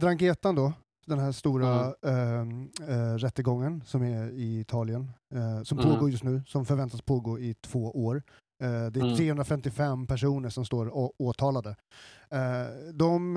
Drangetan 0.00 0.54
då, 0.54 0.72
den 1.06 1.18
här 1.18 1.32
stora 1.32 1.94
mm. 2.02 2.70
äh, 2.88 3.14
rättegången 3.14 3.82
som 3.86 4.02
är 4.02 4.30
i 4.30 4.60
Italien, 4.60 5.12
äh, 5.34 5.62
som 5.62 5.78
mm. 5.78 5.90
pågår 5.90 6.10
just 6.10 6.24
nu, 6.24 6.42
som 6.46 6.66
förväntas 6.66 7.02
pågå 7.02 7.38
i 7.38 7.54
två 7.54 7.90
år. 8.04 8.22
Äh, 8.62 8.70
det 8.70 9.00
är 9.00 9.04
mm. 9.04 9.16
355 9.16 10.06
personer 10.06 10.48
som 10.48 10.64
står 10.64 10.92
åtalade. 11.22 11.76
de, 12.92 13.34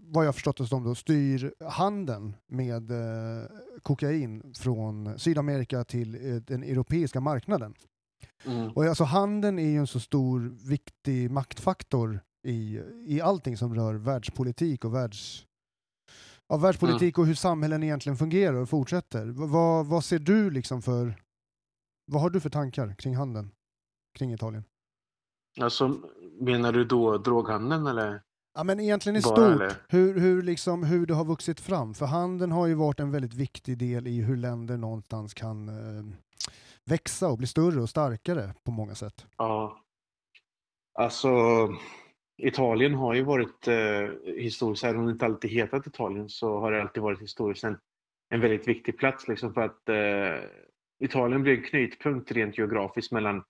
vad 0.00 0.26
jag 0.26 0.34
förstått 0.34 0.56
det 0.56 0.66
som, 0.66 0.84
då, 0.84 0.94
styr 0.94 1.54
handeln 1.64 2.36
med 2.46 2.92
kokain 3.82 4.54
från 4.54 5.18
Sydamerika 5.18 5.84
till 5.84 6.42
den 6.46 6.62
europeiska 6.62 7.20
marknaden. 7.20 7.74
Mm. 8.46 8.70
Och 8.72 8.84
alltså 8.84 9.04
handeln 9.04 9.58
är 9.58 9.68
ju 9.68 9.78
en 9.78 9.86
så 9.86 10.00
stor, 10.00 10.40
viktig 10.68 11.30
maktfaktor 11.30 12.20
i, 12.46 12.80
i 13.06 13.20
allting 13.20 13.56
som 13.56 13.74
rör 13.74 13.94
världspolitik 13.94 14.84
och 14.84 14.94
världs 14.94 15.47
av 16.48 16.60
världspolitik 16.60 17.16
mm. 17.16 17.22
och 17.22 17.26
hur 17.26 17.34
samhällen 17.34 17.82
egentligen 17.82 18.16
fungerar 18.16 18.56
och 18.56 18.68
fortsätter. 18.68 19.26
Vad, 19.26 19.86
vad 19.86 20.04
ser 20.04 20.18
du 20.18 20.50
liksom 20.50 20.82
för, 20.82 21.14
vad 22.06 22.22
har 22.22 22.30
du 22.30 22.40
för 22.40 22.50
tankar 22.50 22.94
kring 22.98 23.16
handeln, 23.16 23.50
kring 24.18 24.32
Italien? 24.32 24.64
Alltså, 25.60 25.96
menar 26.40 26.72
du 26.72 26.84
då 26.84 27.18
droghandeln 27.18 27.86
eller? 27.86 28.22
Ja, 28.54 28.64
men 28.64 28.80
egentligen 28.80 29.16
i 29.16 29.22
stort, 29.22 29.62
hur, 29.88 30.20
hur, 30.20 30.42
liksom, 30.42 30.84
hur 30.84 31.06
det 31.06 31.14
har 31.14 31.24
vuxit 31.24 31.60
fram. 31.60 31.94
För 31.94 32.06
handeln 32.06 32.52
har 32.52 32.66
ju 32.66 32.74
varit 32.74 33.00
en 33.00 33.10
väldigt 33.10 33.34
viktig 33.34 33.78
del 33.78 34.06
i 34.06 34.22
hur 34.22 34.36
länder 34.36 34.76
någonstans 34.76 35.34
kan 35.34 35.68
eh, 35.68 36.04
växa 36.84 37.28
och 37.28 37.38
bli 37.38 37.46
större 37.46 37.80
och 37.80 37.88
starkare 37.88 38.54
på 38.64 38.70
många 38.70 38.94
sätt. 38.94 39.26
Ja. 39.36 39.84
Alltså, 40.94 41.28
Italien 42.38 42.94
har 42.94 43.14
ju 43.14 43.22
varit 43.22 43.68
eh, 43.68 44.34
historiskt, 44.36 44.84
även 44.84 45.00
om 45.00 45.06
det 45.06 45.12
inte 45.12 45.24
alltid 45.24 45.50
hetat 45.50 45.86
Italien, 45.86 46.28
så 46.28 46.60
har 46.60 46.72
det 46.72 46.82
alltid 46.82 47.02
varit 47.02 47.22
historiskt 47.22 47.64
en, 47.64 47.78
en 48.30 48.40
väldigt 48.40 48.68
viktig 48.68 48.98
plats. 48.98 49.28
Liksom, 49.28 49.54
för 49.54 49.60
att 49.60 49.88
eh, 49.88 50.48
Italien 51.04 51.42
blev 51.42 51.58
en 51.58 51.64
knutpunkt 51.64 52.32
rent 52.32 52.58
geografiskt 52.58 53.12
mellan 53.12 53.44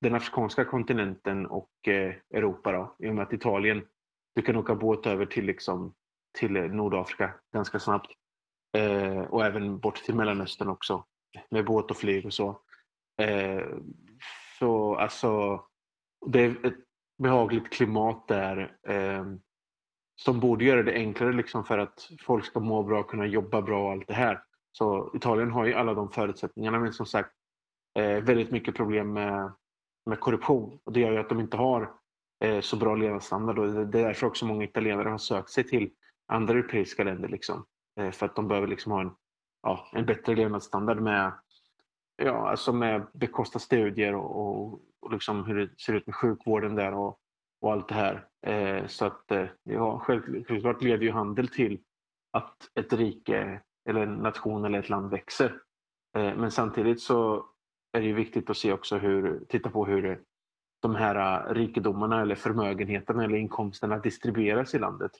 den 0.00 0.14
afrikanska 0.14 0.64
kontinenten 0.64 1.46
och 1.46 1.88
eh, 1.88 2.14
Europa. 2.34 2.72
Då, 2.72 2.96
I 3.06 3.10
och 3.10 3.14
med 3.14 3.22
att 3.22 3.32
Italien, 3.32 3.86
du 4.34 4.42
kan 4.42 4.56
åka 4.56 4.74
båt 4.74 5.06
över 5.06 5.26
till, 5.26 5.44
liksom, 5.44 5.94
till 6.38 6.56
eh, 6.56 6.62
Nordafrika 6.62 7.34
ganska 7.52 7.78
snabbt. 7.78 8.12
Eh, 8.76 9.20
och 9.20 9.44
även 9.44 9.78
bort 9.78 9.96
till 9.96 10.14
Mellanöstern 10.14 10.68
också. 10.68 11.04
Med 11.50 11.64
båt 11.64 11.90
och 11.90 11.96
flyg 11.96 12.26
och 12.26 12.34
så. 12.34 12.60
Eh, 13.22 13.66
så 14.58 14.96
alltså, 14.96 15.62
det 16.26 16.40
är 16.40 16.66
ett 16.66 16.74
behagligt 17.18 17.72
klimat 17.72 18.28
där 18.28 18.76
eh, 18.88 19.24
som 20.16 20.40
borde 20.40 20.64
göra 20.64 20.82
det 20.82 20.94
enklare 20.94 21.32
liksom 21.32 21.64
för 21.64 21.78
att 21.78 22.10
folk 22.20 22.44
ska 22.44 22.60
må 22.60 22.82
bra, 22.82 23.02
kunna 23.02 23.26
jobba 23.26 23.62
bra 23.62 23.84
och 23.84 23.92
allt 23.92 24.08
det 24.08 24.14
här. 24.14 24.42
Så 24.72 25.10
Italien 25.14 25.50
har 25.50 25.66
ju 25.66 25.74
alla 25.74 25.94
de 25.94 26.10
förutsättningarna 26.10 26.78
men 26.78 26.92
som 26.92 27.06
sagt 27.06 27.30
eh, 27.98 28.24
väldigt 28.24 28.50
mycket 28.50 28.74
problem 28.74 29.12
med, 29.12 29.52
med 30.06 30.20
korruption 30.20 30.78
och 30.84 30.92
det 30.92 31.00
gör 31.00 31.12
ju 31.12 31.18
att 31.18 31.28
de 31.28 31.40
inte 31.40 31.56
har 31.56 31.90
eh, 32.44 32.60
så 32.60 32.76
bra 32.76 32.94
levnadsstandard 32.94 33.58
och 33.58 33.72
det 33.72 34.00
är 34.00 34.04
därför 34.04 34.26
också 34.26 34.46
många 34.46 34.64
italienare 34.64 35.08
har 35.08 35.18
sökt 35.18 35.50
sig 35.50 35.64
till 35.64 35.90
andra 36.28 36.54
europeiska 36.54 37.04
länder 37.04 37.28
liksom. 37.28 37.64
Eh, 38.00 38.10
för 38.10 38.26
att 38.26 38.36
de 38.36 38.48
behöver 38.48 38.68
liksom 38.68 38.92
ha 38.92 39.00
en, 39.00 39.10
ja, 39.62 39.88
en 39.92 40.06
bättre 40.06 40.34
levnadsstandard 40.34 41.00
med, 41.00 41.32
ja, 42.16 42.50
alltså 42.50 42.72
med 42.72 43.06
bekosta 43.12 43.58
studier 43.58 44.14
och, 44.14 44.40
och, 44.40 44.80
och 45.00 45.12
liksom 45.12 45.44
hur 45.44 45.58
det 45.58 45.80
ser 45.80 45.92
ut 45.92 46.06
med 46.06 46.16
sjukvården 46.16 46.74
där 46.74 46.94
och, 46.94 47.18
och 47.60 47.72
allt 47.72 47.88
det 47.88 47.94
här. 47.94 48.28
Eh, 48.46 48.86
så 48.86 49.04
att 49.04 49.30
eh, 49.30 49.46
ja, 49.62 49.98
självklart 49.98 50.82
leder 50.82 51.04
ju 51.04 51.12
handel 51.12 51.48
till 51.48 51.80
att 52.32 52.56
ett 52.74 52.92
rike 52.92 53.60
eller 53.88 54.00
en 54.00 54.14
nation 54.14 54.64
eller 54.64 54.78
ett 54.78 54.88
land 54.88 55.10
växer. 55.10 55.60
Eh, 56.16 56.36
men 56.36 56.50
samtidigt 56.50 57.00
så 57.00 57.46
är 57.92 58.00
det 58.00 58.06
ju 58.06 58.14
viktigt 58.14 58.50
att 58.50 58.56
se 58.56 58.72
också 58.72 58.98
hur, 58.98 59.44
titta 59.48 59.70
på 59.70 59.86
hur 59.86 60.22
de 60.82 60.94
här 60.94 61.46
eh, 61.48 61.54
rikedomarna 61.54 62.22
eller 62.22 62.34
förmögenheterna 62.34 63.24
eller 63.24 63.36
inkomsterna 63.36 63.98
distribueras 63.98 64.74
i 64.74 64.78
landet. 64.78 65.12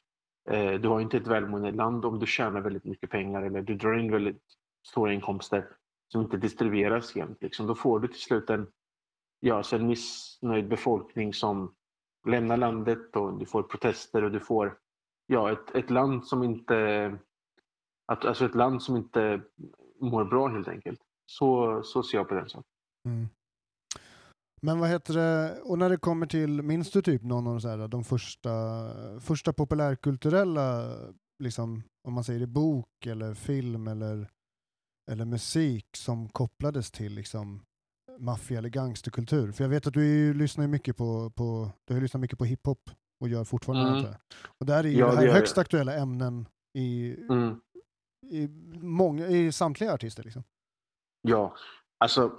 Eh, 0.51 0.73
du 0.73 0.89
har 0.89 1.01
inte 1.01 1.17
ett 1.17 1.27
välmående 1.27 1.73
land 1.73 2.05
om 2.05 2.19
du 2.19 2.27
tjänar 2.27 2.61
väldigt 2.61 2.85
mycket 2.85 3.11
pengar 3.11 3.43
eller 3.43 3.63
du 3.63 3.75
drar 3.75 3.99
in 3.99 4.13
väldigt 4.13 4.43
stora 4.89 5.13
inkomster 5.13 5.69
som 6.13 6.23
inte 6.23 6.37
distribueras 6.37 7.17
jämt. 7.17 7.39
Liksom. 7.41 7.67
Då 7.67 7.75
får 7.75 8.01
du 8.01 8.09
till 8.09 8.21
slut 8.21 8.51
en, 8.51 8.67
ja, 9.41 9.63
så 9.63 9.77
en 9.77 9.87
missnöjd 9.87 10.69
befolkning 10.69 11.35
som 11.35 11.75
lämnar 12.29 12.57
landet 12.57 13.17
och 13.17 13.39
du 13.39 13.47
får 13.47 13.63
protester 13.63 14.25
och 14.25 14.31
du 14.31 14.41
får 14.41 14.79
ja, 15.27 15.53
ett, 15.53 15.75
ett 15.75 15.91
land 15.91 16.27
som 16.27 16.43
inte 16.43 17.19
att, 18.13 18.25
alltså 18.25 18.45
ett 18.45 18.55
land 18.55 18.83
som 18.83 18.97
inte 18.97 19.43
mår 20.01 20.25
bra 20.25 20.49
helt 20.49 20.69
enkelt. 20.69 21.01
Så, 21.27 21.83
så 21.83 22.03
ser 22.03 22.19
jag 22.19 22.29
på 22.29 22.35
den 22.35 22.49
saken. 22.49 22.71
Mm. 23.09 23.29
Men 24.63 24.81
vad 24.81 24.89
heter 24.89 25.15
det, 25.15 25.61
och 25.63 25.79
när 25.79 25.91
det 25.91 25.97
kommer 25.97 26.27
till, 26.27 26.63
minns 26.63 26.91
du 26.91 27.03
typ 27.03 27.23
någon 27.23 27.47
av 27.47 27.59
så 27.59 27.69
här, 27.69 27.89
de 27.89 28.05
första, 28.05 28.51
första 29.21 29.53
populärkulturella, 29.53 30.97
liksom, 31.39 31.83
om 32.09 32.15
man 32.15 32.25
säger 32.25 32.41
det, 32.41 32.47
bok 32.47 33.07
eller 33.07 33.35
film 33.35 33.89
eller, 33.89 34.31
eller 35.13 35.25
musik 35.25 35.87
som 35.97 36.29
kopplades 36.29 36.91
till 36.91 37.15
liksom 37.15 37.63
maffia 38.19 38.59
eller 38.59 38.69
gangsterkultur? 38.69 39.53
För 39.53 39.65
jag 39.65 39.69
vet 39.69 39.87
att 39.87 39.95
du 39.95 40.07
ju 40.07 40.35
lyssnar 40.35 40.67
mycket 40.67 40.97
på, 40.97 41.31
på, 41.31 41.71
du 41.85 41.95
har 41.95 42.01
lyssnat 42.01 42.21
mycket 42.21 42.39
på 42.39 42.45
hiphop 42.45 42.91
och 43.21 43.29
gör 43.29 43.45
fortfarande 43.45 43.91
mm. 43.91 44.03
det. 44.03 44.19
Och 44.59 44.67
där 44.67 44.85
är 44.85 44.89
ju 44.89 44.99
ja, 44.99 45.07
det 45.07 45.17
här 45.17 45.27
det 45.27 45.33
högst 45.33 45.59
aktuella 45.59 45.95
ämnen 45.97 46.49
i, 46.79 47.17
mm 47.29 47.61
i, 48.33 48.49
många, 48.83 49.27
i 49.27 49.53
samtliga 49.53 49.93
artister. 49.93 50.23
Liksom. 50.23 50.43
Ja, 51.23 51.57
alltså 51.99 52.33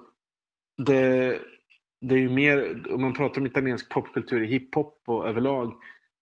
det, 0.78 1.40
det 2.02 2.16
är 2.16 2.20
ju 2.20 2.30
mer, 2.30 2.84
om 2.94 3.02
man 3.02 3.14
pratar 3.14 3.42
om 3.42 3.48
italiensk 3.48 3.90
popkultur 3.90 4.44
i 4.44 4.48
hiphop 4.48 5.04
och 5.08 5.28
överlag 5.28 5.74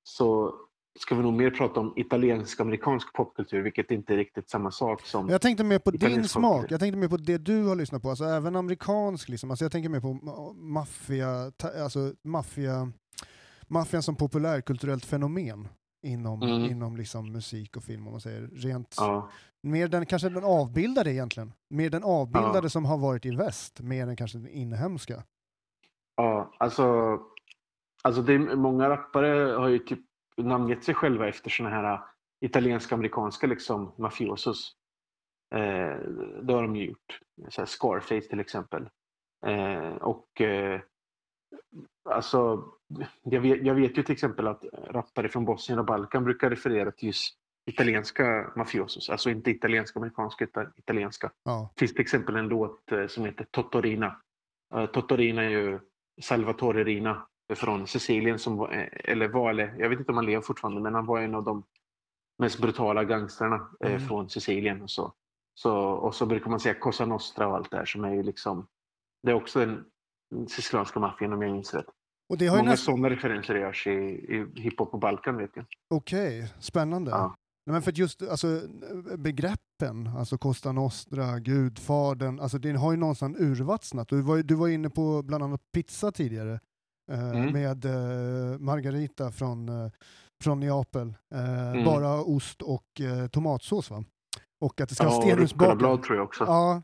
så 0.04 0.56
ska 1.00 1.16
vi 1.16 1.22
nog 1.22 1.34
mer 1.34 1.50
prata 1.50 1.80
om 1.80 1.94
italiensk-amerikansk 1.96 3.14
popkultur, 3.14 3.62
vilket 3.62 3.92
inte 3.92 4.14
är 4.14 4.18
riktigt 4.18 4.50
samma 4.50 4.72
sak 4.72 5.02
som... 5.02 5.30
Jag 5.30 5.42
tänkte 5.42 5.64
mer 5.64 5.80
på 5.80 5.92
din 5.92 6.28
smak, 6.28 6.66
jag 6.70 6.80
tänkte 6.80 6.98
mer 6.98 7.08
på 7.08 7.18
det 7.18 7.38
du 7.38 7.64
har 7.64 7.76
lyssnat 7.76 8.02
på, 8.02 8.10
alltså 8.10 8.24
även 8.24 8.56
amerikansk 8.56 9.30
liksom. 9.30 9.52
Alltså 9.52 9.66
jag 9.66 9.72
tänker 9.72 9.90
mer 9.90 10.00
på 10.00 10.14
maffia, 10.54 11.52
alltså 11.84 12.14
maffia, 12.24 12.92
maffian 13.68 14.04
som 14.04 14.16
populärkulturellt 14.16 15.06
fenomen 15.06 15.68
inom, 16.08 16.42
mm. 16.42 16.72
inom 16.72 16.98
liksom 16.98 17.32
musik 17.32 17.78
och 17.78 17.84
film 17.84 18.08
om 18.08 18.14
man 18.14 18.22
säger. 18.22 18.50
Rent, 18.54 18.96
ja. 18.98 19.30
Mer 19.64 19.88
den, 19.88 20.06
kanske 20.06 20.30
den 20.30 20.44
avbildade 20.44 21.14
egentligen. 21.14 21.54
Mer 21.70 21.90
den 21.90 22.04
avbildade 22.04 22.66
ja. 22.66 22.70
som 22.70 22.86
har 22.86 22.98
varit 22.98 23.26
i 23.26 23.36
väst, 23.36 23.82
mer 23.82 24.08
än 24.08 24.16
kanske 24.16 24.38
den 24.38 24.48
inhemska. 24.48 25.24
Ja, 26.16 26.52
alltså, 26.58 27.20
alltså 28.02 28.22
det 28.22 28.34
är, 28.34 28.56
många 28.56 28.90
rappare 28.90 29.56
har 29.56 29.68
ju 29.68 29.80
typ 29.80 30.00
namngett 30.38 30.84
sig 30.84 30.96
själva 30.96 31.28
efter 31.28 31.50
såna 31.50 31.70
här 31.70 31.94
äh, 31.94 32.00
italienska 32.42 32.96
amerikanska 32.96 33.48
liksom 33.48 33.92
mafiosos. 33.98 34.76
Eh, 35.56 35.96
det 36.44 36.54
har 36.54 36.62
de 36.62 36.76
ju 36.76 36.86
gjort. 36.86 37.20
Så 37.50 37.66
Scarface 37.66 38.30
till 38.30 38.40
exempel. 38.40 38.90
Eh, 39.46 39.96
och 39.96 40.42
eh, 40.42 40.82
alltså, 42.10 42.64
jag 43.24 43.42
vet, 43.42 43.66
jag 43.66 43.76
vet 43.76 43.98
ju 43.98 44.04
till 44.04 44.14
exempel 44.14 44.48
att 44.48 44.64
rappare 44.88 45.30
från 45.30 45.46
Bosnien 45.46 45.80
och 45.80 45.86
Balkan 45.86 46.24
brukar 46.24 46.50
referera 46.50 46.92
till 46.92 47.08
just 47.08 47.38
italienska 47.66 48.52
mafiosos, 48.56 49.10
alltså 49.10 49.30
inte 49.30 49.52
italienska 49.52 50.00
amerikanska 50.00 50.44
utan 50.44 50.74
italienska. 50.76 51.32
Ja. 51.44 51.72
Det 51.74 51.80
finns 51.80 51.94
till 51.94 52.02
exempel 52.02 52.36
en 52.36 52.48
låt 52.48 52.92
eh, 52.92 53.08
som 53.08 53.26
heter 53.26 53.46
Totorina. 53.52 54.22
Uh, 54.76 54.86
Totorina 54.86 55.44
är 55.44 55.50
ju 55.50 55.80
Salvatore 56.22 56.84
Rina 56.84 57.28
från 57.56 57.88
Sicilien 57.88 58.40
som 58.40 58.58
var, 58.58 58.72
eh, 58.74 58.88
eller 59.12 59.28
var, 59.28 59.50
eller 59.50 59.76
jag 59.78 59.90
vet 59.90 60.00
inte 60.00 60.12
om 60.12 60.18
han 60.18 60.26
lever 60.26 60.42
fortfarande, 60.42 60.82
men 60.82 60.96
han 60.96 61.06
var 61.06 61.22
en 61.22 61.36
av 61.36 61.44
de 61.44 61.64
mest 62.40 62.60
brutala 62.60 63.04
gangstrarna 63.04 63.68
mm. 63.80 63.94
eh, 63.96 64.08
från 64.08 64.30
Sicilien 64.30 64.82
och 64.82 64.90
så. 64.90 65.14
så. 65.54 65.78
Och 65.78 66.16
så 66.16 66.26
brukar 66.26 66.50
man 66.50 66.60
säga 66.60 66.74
Cosa 66.74 67.06
Nostra 67.06 67.48
och 67.48 67.56
allt 67.56 67.72
det 67.72 67.78
här 67.78 67.86
som 67.86 68.04
är 68.04 68.14
ju 68.14 68.24
liksom, 68.24 68.68
det 69.24 69.32
är 69.32 69.36
också 69.36 69.60
den 69.60 69.86
sicilianska 70.48 71.00
maffian 71.00 71.34
om 71.34 71.42
jag 71.42 71.52
minns 71.52 71.74
rätt. 71.74 71.86
Och 72.30 72.38
det 72.38 72.48
har 72.48 72.58
Många 72.58 72.70
näst... 72.70 72.84
sådana 72.84 73.10
referenser 73.10 73.56
görs 73.56 73.88
i, 73.88 73.92
i 73.92 74.62
hiphop 74.62 74.92
på 74.92 74.98
Balkan 74.98 75.38
vet 75.38 75.52
jag. 75.54 75.66
Okej, 75.90 76.40
okay. 76.40 76.50
spännande. 76.60 77.12
Ja. 77.12 77.36
Nej, 77.66 77.74
men 77.74 77.82
för 77.82 77.92
just 77.92 78.22
alltså, 78.22 78.62
begreppen, 79.18 80.08
alltså 80.18 80.38
Costa 80.38 80.72
Nostra, 80.72 81.40
Gudfadern, 81.40 82.40
alltså 82.40 82.58
det 82.58 82.72
har 82.72 82.92
ju 82.92 82.98
någonstans 82.98 83.38
urvattnat. 83.40 84.10
Du 84.10 84.22
var, 84.22 84.38
du 84.38 84.56
var 84.56 84.68
inne 84.68 84.90
på 84.90 85.22
bland 85.24 85.44
annat 85.44 85.72
pizza 85.72 86.12
tidigare 86.12 86.60
mm. 87.10 87.54
med 87.54 87.86
eh, 87.86 88.60
Margarita 88.60 89.32
från, 89.32 89.70
eh, 89.70 89.92
från 90.44 90.60
Neapel. 90.60 91.14
Eh, 91.34 91.72
mm. 91.72 91.86
Bara 91.86 92.22
ost 92.22 92.62
och 92.62 93.02
eh, 93.02 93.28
tomatsås 93.28 93.90
va? 93.90 94.04
Och 94.62 94.82
att 94.82 94.90
det 94.90 94.96
ska 94.96 95.04
ja, 95.04 95.10
vara 95.10 95.22
stenugnsbakat. 95.22 96.04
tror 96.04 96.18
jag 96.18 96.26
också. 96.26 96.44
Ja. 96.44 96.82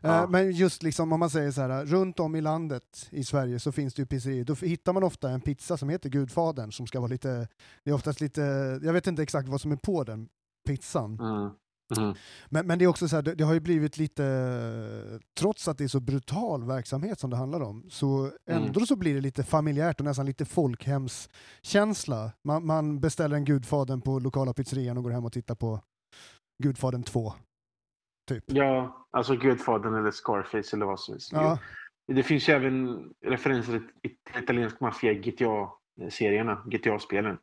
Eh, 0.00 0.10
ja. 0.10 0.26
men 0.26 0.52
just 0.52 0.82
liksom 0.82 1.12
om 1.12 1.20
man 1.20 1.30
säger 1.30 1.50
så 1.50 1.60
här, 1.60 1.84
runt 1.84 2.20
om 2.20 2.36
i 2.36 2.40
landet 2.40 3.08
i 3.10 3.24
Sverige 3.24 3.58
så 3.58 3.72
finns 3.72 3.94
det 3.94 4.02
ju 4.02 4.06
pizzerior. 4.06 4.44
Då 4.44 4.54
hittar 4.54 4.92
man 4.92 5.02
ofta 5.02 5.30
en 5.30 5.40
pizza 5.40 5.76
som 5.76 5.88
heter 5.88 6.08
Gudfadern 6.08 6.72
som 6.72 6.86
ska 6.86 7.00
vara 7.00 7.08
lite, 7.08 7.48
det 7.84 7.90
är 7.90 7.94
oftast 7.94 8.20
lite, 8.20 8.40
jag 8.82 8.92
vet 8.92 9.06
inte 9.06 9.22
exakt 9.22 9.48
vad 9.48 9.60
som 9.60 9.72
är 9.72 9.76
på 9.76 10.04
den 10.04 10.28
pizzan. 10.66 11.18
Mm. 11.20 11.50
Mm. 11.96 12.14
Men, 12.48 12.66
men 12.66 12.78
det 12.78 12.84
är 12.84 12.88
också 12.88 13.08
så 13.08 13.16
här, 13.16 13.22
det, 13.22 13.34
det, 13.34 13.44
har 13.44 13.54
ju 13.54 13.60
blivit 13.60 13.98
lite, 13.98 15.20
trots 15.38 15.68
att 15.68 15.78
det 15.78 15.84
är 15.84 15.88
så 15.88 16.00
brutal 16.00 16.64
verksamhet 16.64 17.20
som 17.20 17.30
det 17.30 17.36
handlar 17.36 17.60
om, 17.60 17.84
så 17.90 18.32
ändå 18.46 18.80
mm. 18.80 18.86
så 18.86 18.96
blir 18.96 19.14
det 19.14 19.20
lite 19.20 19.42
familjärt 19.42 20.00
och 20.00 20.04
nästan 20.04 20.26
lite 20.26 20.44
folkhemskänsla. 20.44 22.32
Man, 22.42 22.66
man 22.66 23.00
beställer 23.00 23.36
en 23.36 23.44
Gudfadern 23.44 24.00
på 24.00 24.18
lokala 24.18 24.52
pizzerian 24.54 24.96
och 24.96 25.02
går 25.02 25.10
hem 25.10 25.24
och 25.24 25.32
tittar 25.32 25.54
på 25.54 25.80
Gudfadern 26.62 27.02
2. 27.02 27.32
Typ. 28.28 28.44
Ja, 28.46 29.06
alltså 29.10 29.36
Gudfadern 29.36 29.94
eller 29.94 30.10
Scarface 30.10 30.76
eller 30.76 30.86
vad 30.86 31.00
som 31.00 31.14
helst. 31.14 31.32
Ja. 31.32 31.58
Det 32.12 32.22
finns 32.22 32.48
ju 32.48 32.52
även 32.52 33.08
referenser 33.26 33.72
till 34.02 34.42
italiensk 34.42 34.80
maffia 34.80 35.12
i 35.12 35.14
GTA-serierna, 35.14 36.62
GTA-spelen. 36.66 37.38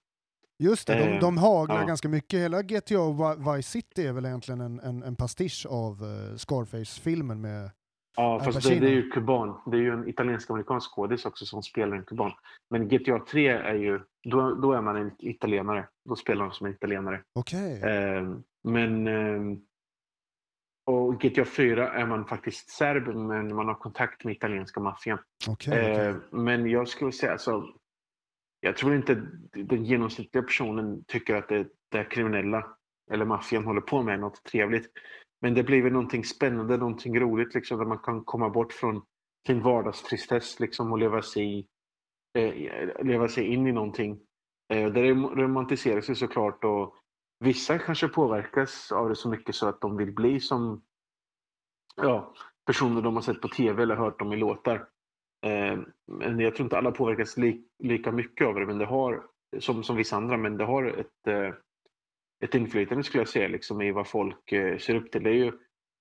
Just 0.63 0.87
det, 0.87 0.95
de, 0.95 1.13
eh, 1.13 1.19
de 1.19 1.37
haglar 1.37 1.79
ja. 1.79 1.85
ganska 1.85 2.09
mycket. 2.09 2.39
Hela 2.39 2.61
GTA 2.61 3.35
Vice 3.53 3.69
City 3.69 4.07
är 4.07 4.13
väl 4.13 4.25
egentligen 4.25 4.61
en, 4.61 4.79
en, 4.79 5.03
en 5.03 5.15
pastisch 5.15 5.65
av 5.69 6.03
uh, 6.03 6.35
Scarface-filmen 6.37 7.41
med 7.41 7.71
Ja, 8.15 8.39
fast 8.39 8.69
det, 8.69 8.79
det, 8.79 8.87
är 8.87 8.91
ju 8.91 9.09
kuban. 9.09 9.59
Det 9.65 9.77
är 9.77 9.81
ju 9.81 9.91
en 9.91 10.09
italiensk-amerikansk 10.09 10.91
skådis 10.91 11.25
också 11.25 11.45
som 11.45 11.63
spelar 11.63 11.97
en 11.97 12.03
kuban. 12.03 12.31
Men 12.69 12.87
GTA 12.87 13.19
3 13.19 13.47
är 13.47 13.73
ju, 13.73 13.99
då, 14.23 14.55
då 14.55 14.73
är 14.73 14.81
man 14.81 14.95
en 14.95 15.11
italienare. 15.19 15.87
Då 16.09 16.15
spelar 16.15 16.45
man 16.45 16.53
som 16.53 16.67
en 16.67 16.73
italienare. 16.73 17.21
Okej. 17.39 17.77
Okay. 17.77 17.91
Eh, 17.91 18.23
men 18.63 19.07
eh, 19.07 19.57
och 20.85 21.21
GTA 21.21 21.45
4 21.45 21.93
är 21.93 22.05
man 22.05 22.25
faktiskt 22.25 22.69
serb 22.69 23.07
men 23.07 23.55
man 23.55 23.67
har 23.67 23.75
kontakt 23.75 24.23
med 24.23 24.35
italienska 24.35 24.79
maffian. 24.79 25.19
Okay, 25.49 25.79
okay. 25.79 26.07
eh, 26.07 26.15
men 26.31 26.69
jag 26.69 26.87
skulle 26.87 27.11
säga 27.11 27.31
alltså, 27.31 27.63
jag 28.63 28.77
tror 28.77 28.95
inte 28.95 29.27
den 29.51 29.85
genomsnittliga 29.85 30.43
personen 30.43 31.03
tycker 31.07 31.35
att 31.35 31.49
det, 31.49 31.67
det 31.91 32.03
kriminella 32.03 32.65
eller 33.11 33.25
maffian 33.25 33.65
håller 33.65 33.81
på 33.81 34.03
med 34.03 34.19
något 34.19 34.43
trevligt. 34.43 34.91
Men 35.41 35.53
det 35.53 35.63
blir 35.63 35.83
väl 35.83 35.91
någonting 35.91 36.23
spännande, 36.23 36.77
någonting 36.77 37.19
roligt 37.19 37.53
liksom, 37.53 37.77
där 37.77 37.85
man 37.85 37.97
kan 37.97 38.23
komma 38.23 38.49
bort 38.49 38.73
från 38.73 39.01
sin 39.47 39.61
vardagstristess 39.61 40.59
liksom, 40.59 40.91
och 40.91 40.97
leva 40.97 41.21
sig, 41.21 41.67
eh, 42.37 42.53
leva 43.05 43.27
sig 43.27 43.47
in 43.47 43.67
i 43.67 43.71
någonting. 43.71 44.19
Eh, 44.73 44.89
det 44.91 45.13
romantiseras 45.13 46.09
ju 46.09 46.15
såklart 46.15 46.63
och 46.63 46.95
vissa 47.39 47.79
kanske 47.79 48.07
påverkas 48.07 48.91
av 48.91 49.09
det 49.09 49.15
så 49.15 49.29
mycket 49.29 49.55
så 49.55 49.67
att 49.67 49.81
de 49.81 49.97
vill 49.97 50.13
bli 50.13 50.39
som 50.39 50.83
ja, 51.95 52.33
personer 52.65 53.01
de 53.01 53.15
har 53.15 53.21
sett 53.21 53.41
på 53.41 53.47
tv 53.47 53.83
eller 53.83 53.95
hört 53.95 54.21
om 54.21 54.33
i 54.33 54.37
låtar. 54.37 54.87
Eh, 55.43 55.79
men 56.07 56.39
jag 56.39 56.55
tror 56.55 56.65
inte 56.65 56.77
alla 56.77 56.91
påverkas 56.91 57.37
li 57.37 57.63
lika 57.79 58.11
mycket 58.11 58.47
av 58.47 58.55
det, 58.55 58.65
men 58.65 58.77
det 58.77 58.85
har, 58.85 59.23
som, 59.59 59.83
som 59.83 59.95
vissa 59.95 60.15
andra, 60.15 60.37
men 60.37 60.57
det 60.57 60.65
har 60.65 60.85
ett, 60.85 61.27
eh, 61.27 61.53
ett 62.43 62.55
inflytande 62.55 63.03
skulle 63.03 63.21
jag 63.21 63.29
säga 63.29 63.47
liksom, 63.47 63.81
i 63.81 63.91
vad 63.91 64.07
folk 64.07 64.51
eh, 64.51 64.77
ser 64.77 64.95
upp 64.95 65.11
till. 65.11 65.23
Det 65.23 65.29
är 65.29 65.33
ju, 65.33 65.51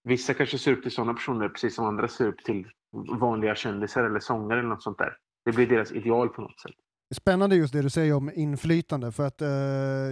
vissa 0.05 0.35
kanske 0.35 0.59
ser 0.59 0.73
upp 0.73 0.83
till 0.83 0.91
sådana 0.91 1.15
personer 1.15 1.49
precis 1.49 1.75
som 1.75 1.85
andra 1.85 2.09
ser 2.09 2.27
upp 2.27 2.45
till 2.45 2.67
vanliga 3.21 3.55
kändisar 3.55 4.05
eller 4.05 4.21
sångare 4.21 4.59
eller 4.59 4.69
något 4.69 4.83
sånt 4.83 4.99
där. 4.99 5.17
Det 5.45 5.53
blir 5.53 5.67
deras 5.67 5.93
ideal 5.93 6.29
på 6.29 6.43
något 6.43 6.61
sätt. 6.61 6.75
Spännande 7.13 7.57
just 7.57 7.73
det 7.73 7.83
du 7.83 7.91
säger 7.91 8.15
om 8.15 8.31
inflytande, 8.35 9.13
för 9.13 9.27
att 9.27 9.43
eh, 9.43 9.49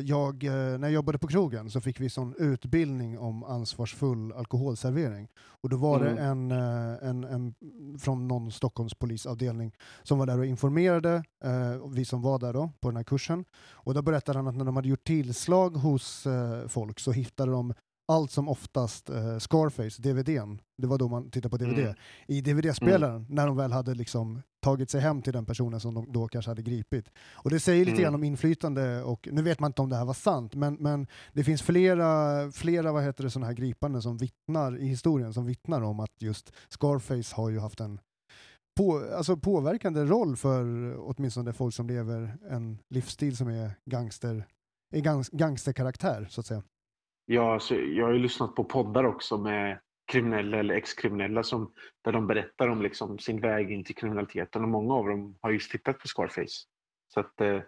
jag, 0.04 0.44
eh, 0.44 0.52
när 0.52 0.82
jag 0.82 0.92
jobbade 0.92 1.18
på 1.18 1.26
krogen 1.26 1.70
så 1.70 1.80
fick 1.80 2.00
vi 2.00 2.10
sån 2.10 2.34
utbildning 2.38 3.18
om 3.18 3.44
ansvarsfull 3.44 4.32
alkoholservering. 4.32 5.28
Och 5.62 5.68
då 5.68 5.76
var 5.76 6.00
mm. 6.00 6.14
det 6.14 6.22
en, 6.22 6.50
eh, 6.50 7.08
en, 7.08 7.24
en, 7.24 7.54
från 7.98 8.28
någon 8.28 8.52
Stockholmspolisavdelning 8.52 9.72
som 10.02 10.18
var 10.18 10.26
där 10.26 10.38
och 10.38 10.46
informerade, 10.46 11.24
eh, 11.44 11.88
vi 11.88 12.04
som 12.04 12.22
var 12.22 12.38
där 12.38 12.52
då 12.52 12.72
på 12.80 12.88
den 12.88 12.96
här 12.96 13.04
kursen. 13.04 13.44
Och 13.70 13.94
då 13.94 14.02
berättade 14.02 14.38
han 14.38 14.48
att 14.48 14.56
när 14.56 14.64
de 14.64 14.76
hade 14.76 14.88
gjort 14.88 15.04
tillslag 15.04 15.70
hos 15.70 16.26
eh, 16.26 16.68
folk 16.68 17.00
så 17.00 17.12
hittade 17.12 17.52
de 17.52 17.74
allt 18.08 18.30
som 18.30 18.48
oftast 18.48 19.10
uh, 19.10 19.38
Scarface, 19.38 20.02
DVDn, 20.02 20.60
det 20.78 20.86
var 20.86 20.98
då 20.98 21.08
man 21.08 21.30
tittade 21.30 21.50
på 21.50 21.56
DVD, 21.56 21.78
mm. 21.78 21.94
i 22.26 22.40
DVD-spelaren 22.40 23.16
mm. 23.16 23.26
när 23.28 23.46
de 23.46 23.56
väl 23.56 23.72
hade 23.72 23.94
liksom 23.94 24.42
tagit 24.60 24.90
sig 24.90 25.00
hem 25.00 25.22
till 25.22 25.32
den 25.32 25.46
personen 25.46 25.80
som 25.80 25.94
de 25.94 26.12
då 26.12 26.28
kanske 26.28 26.50
hade 26.50 26.62
gripit. 26.62 27.10
Och 27.32 27.50
det 27.50 27.60
säger 27.60 27.84
lite 27.84 27.90
mm. 27.90 28.02
grann 28.02 28.14
om 28.14 28.24
inflytande 28.24 29.02
och 29.02 29.28
nu 29.32 29.42
vet 29.42 29.60
man 29.60 29.68
inte 29.68 29.82
om 29.82 29.88
det 29.88 29.96
här 29.96 30.04
var 30.04 30.14
sant, 30.14 30.54
men, 30.54 30.74
men 30.74 31.06
det 31.32 31.44
finns 31.44 31.62
flera, 31.62 32.50
flera 32.52 32.92
vad 32.92 33.04
heter 33.04 33.24
det, 33.24 33.30
sådana 33.30 33.46
här 33.46 33.54
gripanden 33.54 34.02
som 34.02 34.16
vittnar 34.16 34.78
i 34.78 34.86
historien 34.86 35.32
som 35.32 35.46
vittnar 35.46 35.82
om 35.82 36.00
att 36.00 36.22
just 36.22 36.52
Scarface 36.68 37.36
har 37.36 37.50
ju 37.50 37.58
haft 37.58 37.80
en 37.80 38.00
på, 38.76 39.04
alltså 39.16 39.36
påverkande 39.36 40.04
roll 40.04 40.36
för 40.36 40.64
åtminstone 40.98 41.52
folk 41.52 41.74
som 41.74 41.86
lever 41.86 42.38
en 42.50 42.78
livsstil 42.88 43.36
som 43.36 43.48
är 43.48 43.70
gangster, 43.90 44.46
är 44.94 45.36
gangsterkaraktär 45.36 46.26
så 46.30 46.40
att 46.40 46.46
säga. 46.46 46.62
Ja, 47.26 47.54
alltså, 47.54 47.74
jag 47.74 48.06
har 48.06 48.12
ju 48.12 48.18
lyssnat 48.18 48.54
på 48.54 48.64
poddar 48.64 49.04
också 49.04 49.38
med 49.38 49.78
kriminella 50.10 50.58
eller 50.58 50.74
ex-kriminella 50.74 51.42
som, 51.42 51.72
där 52.04 52.12
de 52.12 52.26
berättar 52.26 52.68
om 52.68 52.82
liksom 52.82 53.18
sin 53.18 53.40
väg 53.40 53.72
in 53.72 53.84
till 53.84 53.94
kriminaliteten 53.94 54.62
och 54.62 54.68
många 54.68 54.94
av 54.94 55.08
dem 55.08 55.36
har 55.40 55.50
just 55.50 55.70
tittat 55.70 55.98
på 55.98 56.08
Scarface. 56.08 56.66
Så 57.14 57.20
att 57.20 57.40
eh, 57.40 57.60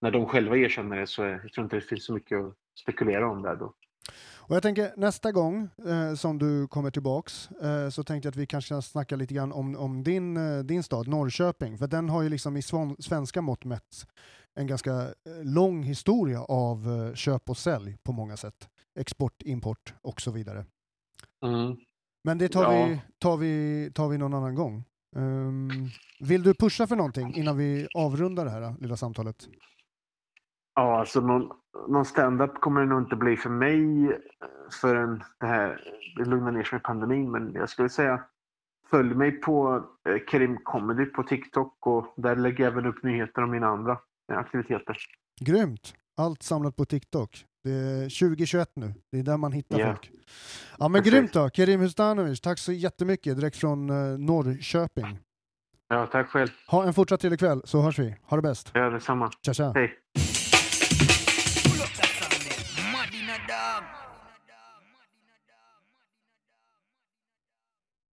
när 0.00 0.10
de 0.10 0.26
själva 0.26 0.56
erkänner 0.56 0.96
det 0.96 1.06
så 1.06 1.22
är, 1.22 1.40
jag 1.42 1.52
tror 1.52 1.64
inte 1.64 1.76
det 1.76 1.82
finns 1.82 2.04
så 2.04 2.12
mycket 2.12 2.38
att 2.38 2.54
spekulera 2.80 3.28
om 3.30 3.42
där 3.42 3.56
då. 3.56 3.74
Och 4.48 4.56
jag 4.56 4.62
tänker 4.62 4.92
nästa 4.96 5.32
gång 5.32 5.68
eh, 5.86 6.14
som 6.14 6.38
du 6.38 6.68
kommer 6.68 6.90
tillbaks 6.90 7.50
eh, 7.50 7.88
så 7.88 8.04
tänkte 8.04 8.26
jag 8.26 8.30
att 8.30 8.36
vi 8.36 8.46
kanske 8.46 8.68
kan 8.68 8.82
snacka 8.82 9.16
lite 9.16 9.34
grann 9.34 9.52
om, 9.52 9.76
om 9.76 10.02
din, 10.02 10.36
eh, 10.36 10.58
din 10.58 10.82
stad, 10.82 11.08
Norrköping, 11.08 11.78
för 11.78 11.86
den 11.86 12.08
har 12.08 12.22
ju 12.22 12.28
liksom 12.28 12.56
i 12.56 12.62
svenska 12.98 13.42
mått 13.42 13.64
mätt 13.64 14.06
en 14.54 14.66
ganska 14.66 14.90
eh, 14.90 15.08
lång 15.42 15.82
historia 15.82 16.42
av 16.42 17.06
eh, 17.08 17.14
köp 17.14 17.50
och 17.50 17.56
sälj 17.56 17.96
på 18.02 18.12
många 18.12 18.36
sätt. 18.36 18.68
Export, 18.98 19.42
import 19.42 19.94
och 20.02 20.20
så 20.20 20.30
vidare. 20.30 20.64
Mm. 21.44 21.76
Men 22.24 22.38
det 22.38 22.48
tar, 22.48 22.62
ja. 22.62 22.86
vi, 22.86 23.00
tar, 23.18 23.36
vi, 23.36 23.90
tar 23.94 24.08
vi 24.08 24.18
någon 24.18 24.34
annan 24.34 24.54
gång. 24.54 24.84
Um, 25.16 25.70
vill 26.20 26.42
du 26.42 26.54
pusha 26.54 26.86
för 26.86 26.96
någonting 26.96 27.34
innan 27.34 27.56
vi 27.56 27.88
avrundar 27.94 28.44
det 28.44 28.50
här 28.50 28.62
eh, 28.62 28.78
lilla 28.78 28.96
samtalet? 28.96 29.48
Ja, 30.74 31.00
alltså 31.00 31.20
någon, 31.20 31.50
någon 31.88 32.04
stand-up 32.04 32.60
kommer 32.60 32.80
det 32.80 32.86
nog 32.86 33.02
inte 33.02 33.16
bli 33.16 33.36
för 33.36 33.50
mig 33.50 34.10
förrän 34.80 35.22
det 35.40 35.46
här 35.46 35.80
det 36.16 36.24
lugnar 36.24 36.52
ner 36.52 36.62
sig 36.62 36.76
med 36.76 36.82
pandemin. 36.82 37.30
Men 37.30 37.52
jag 37.52 37.68
skulle 37.68 37.88
säga 37.88 38.24
följ 38.90 39.14
mig 39.14 39.30
på 39.30 39.84
Kerim 40.30 40.58
Comedy 40.64 41.04
på 41.04 41.22
TikTok 41.22 41.86
och 41.86 42.14
där 42.16 42.36
lägger 42.36 42.64
jag 42.64 42.72
även 42.72 42.86
upp 42.86 43.02
nyheter 43.02 43.42
om 43.42 43.50
mina 43.50 43.66
andra 43.66 43.98
aktiviteter. 44.32 44.96
Grymt! 45.40 45.94
Allt 46.16 46.42
samlat 46.42 46.76
på 46.76 46.84
TikTok. 46.84 47.44
Det 47.66 47.72
är 47.72 48.02
2021 48.02 48.70
nu, 48.74 48.94
det 49.12 49.18
är 49.18 49.22
där 49.22 49.36
man 49.36 49.52
hittar 49.52 49.78
yeah. 49.78 49.92
folk. 49.92 50.10
Ja 50.78 50.88
men 50.88 51.02
Precis. 51.02 51.12
grymt 51.12 51.32
då, 51.32 51.50
Kerim 51.50 51.80
Hustanovic, 51.80 52.40
tack 52.40 52.58
så 52.58 52.72
jättemycket 52.72 53.36
direkt 53.36 53.56
från 53.56 53.90
uh, 53.90 54.18
Norrköping. 54.18 55.18
Ja, 55.88 56.06
tack 56.06 56.28
själv. 56.28 56.48
Ha 56.68 56.84
en 56.84 56.94
fortsatt 56.94 57.20
trevlig 57.20 57.38
kväll 57.38 57.62
så 57.64 57.80
hörs 57.80 57.98
vi. 57.98 58.16
Ha 58.22 58.36
det 58.36 58.42
bäst. 58.42 58.70
Ja, 58.74 58.90
detsamma. 58.90 59.30
Tja, 59.42 59.54
tja. 59.54 59.72
Hej. 59.74 59.94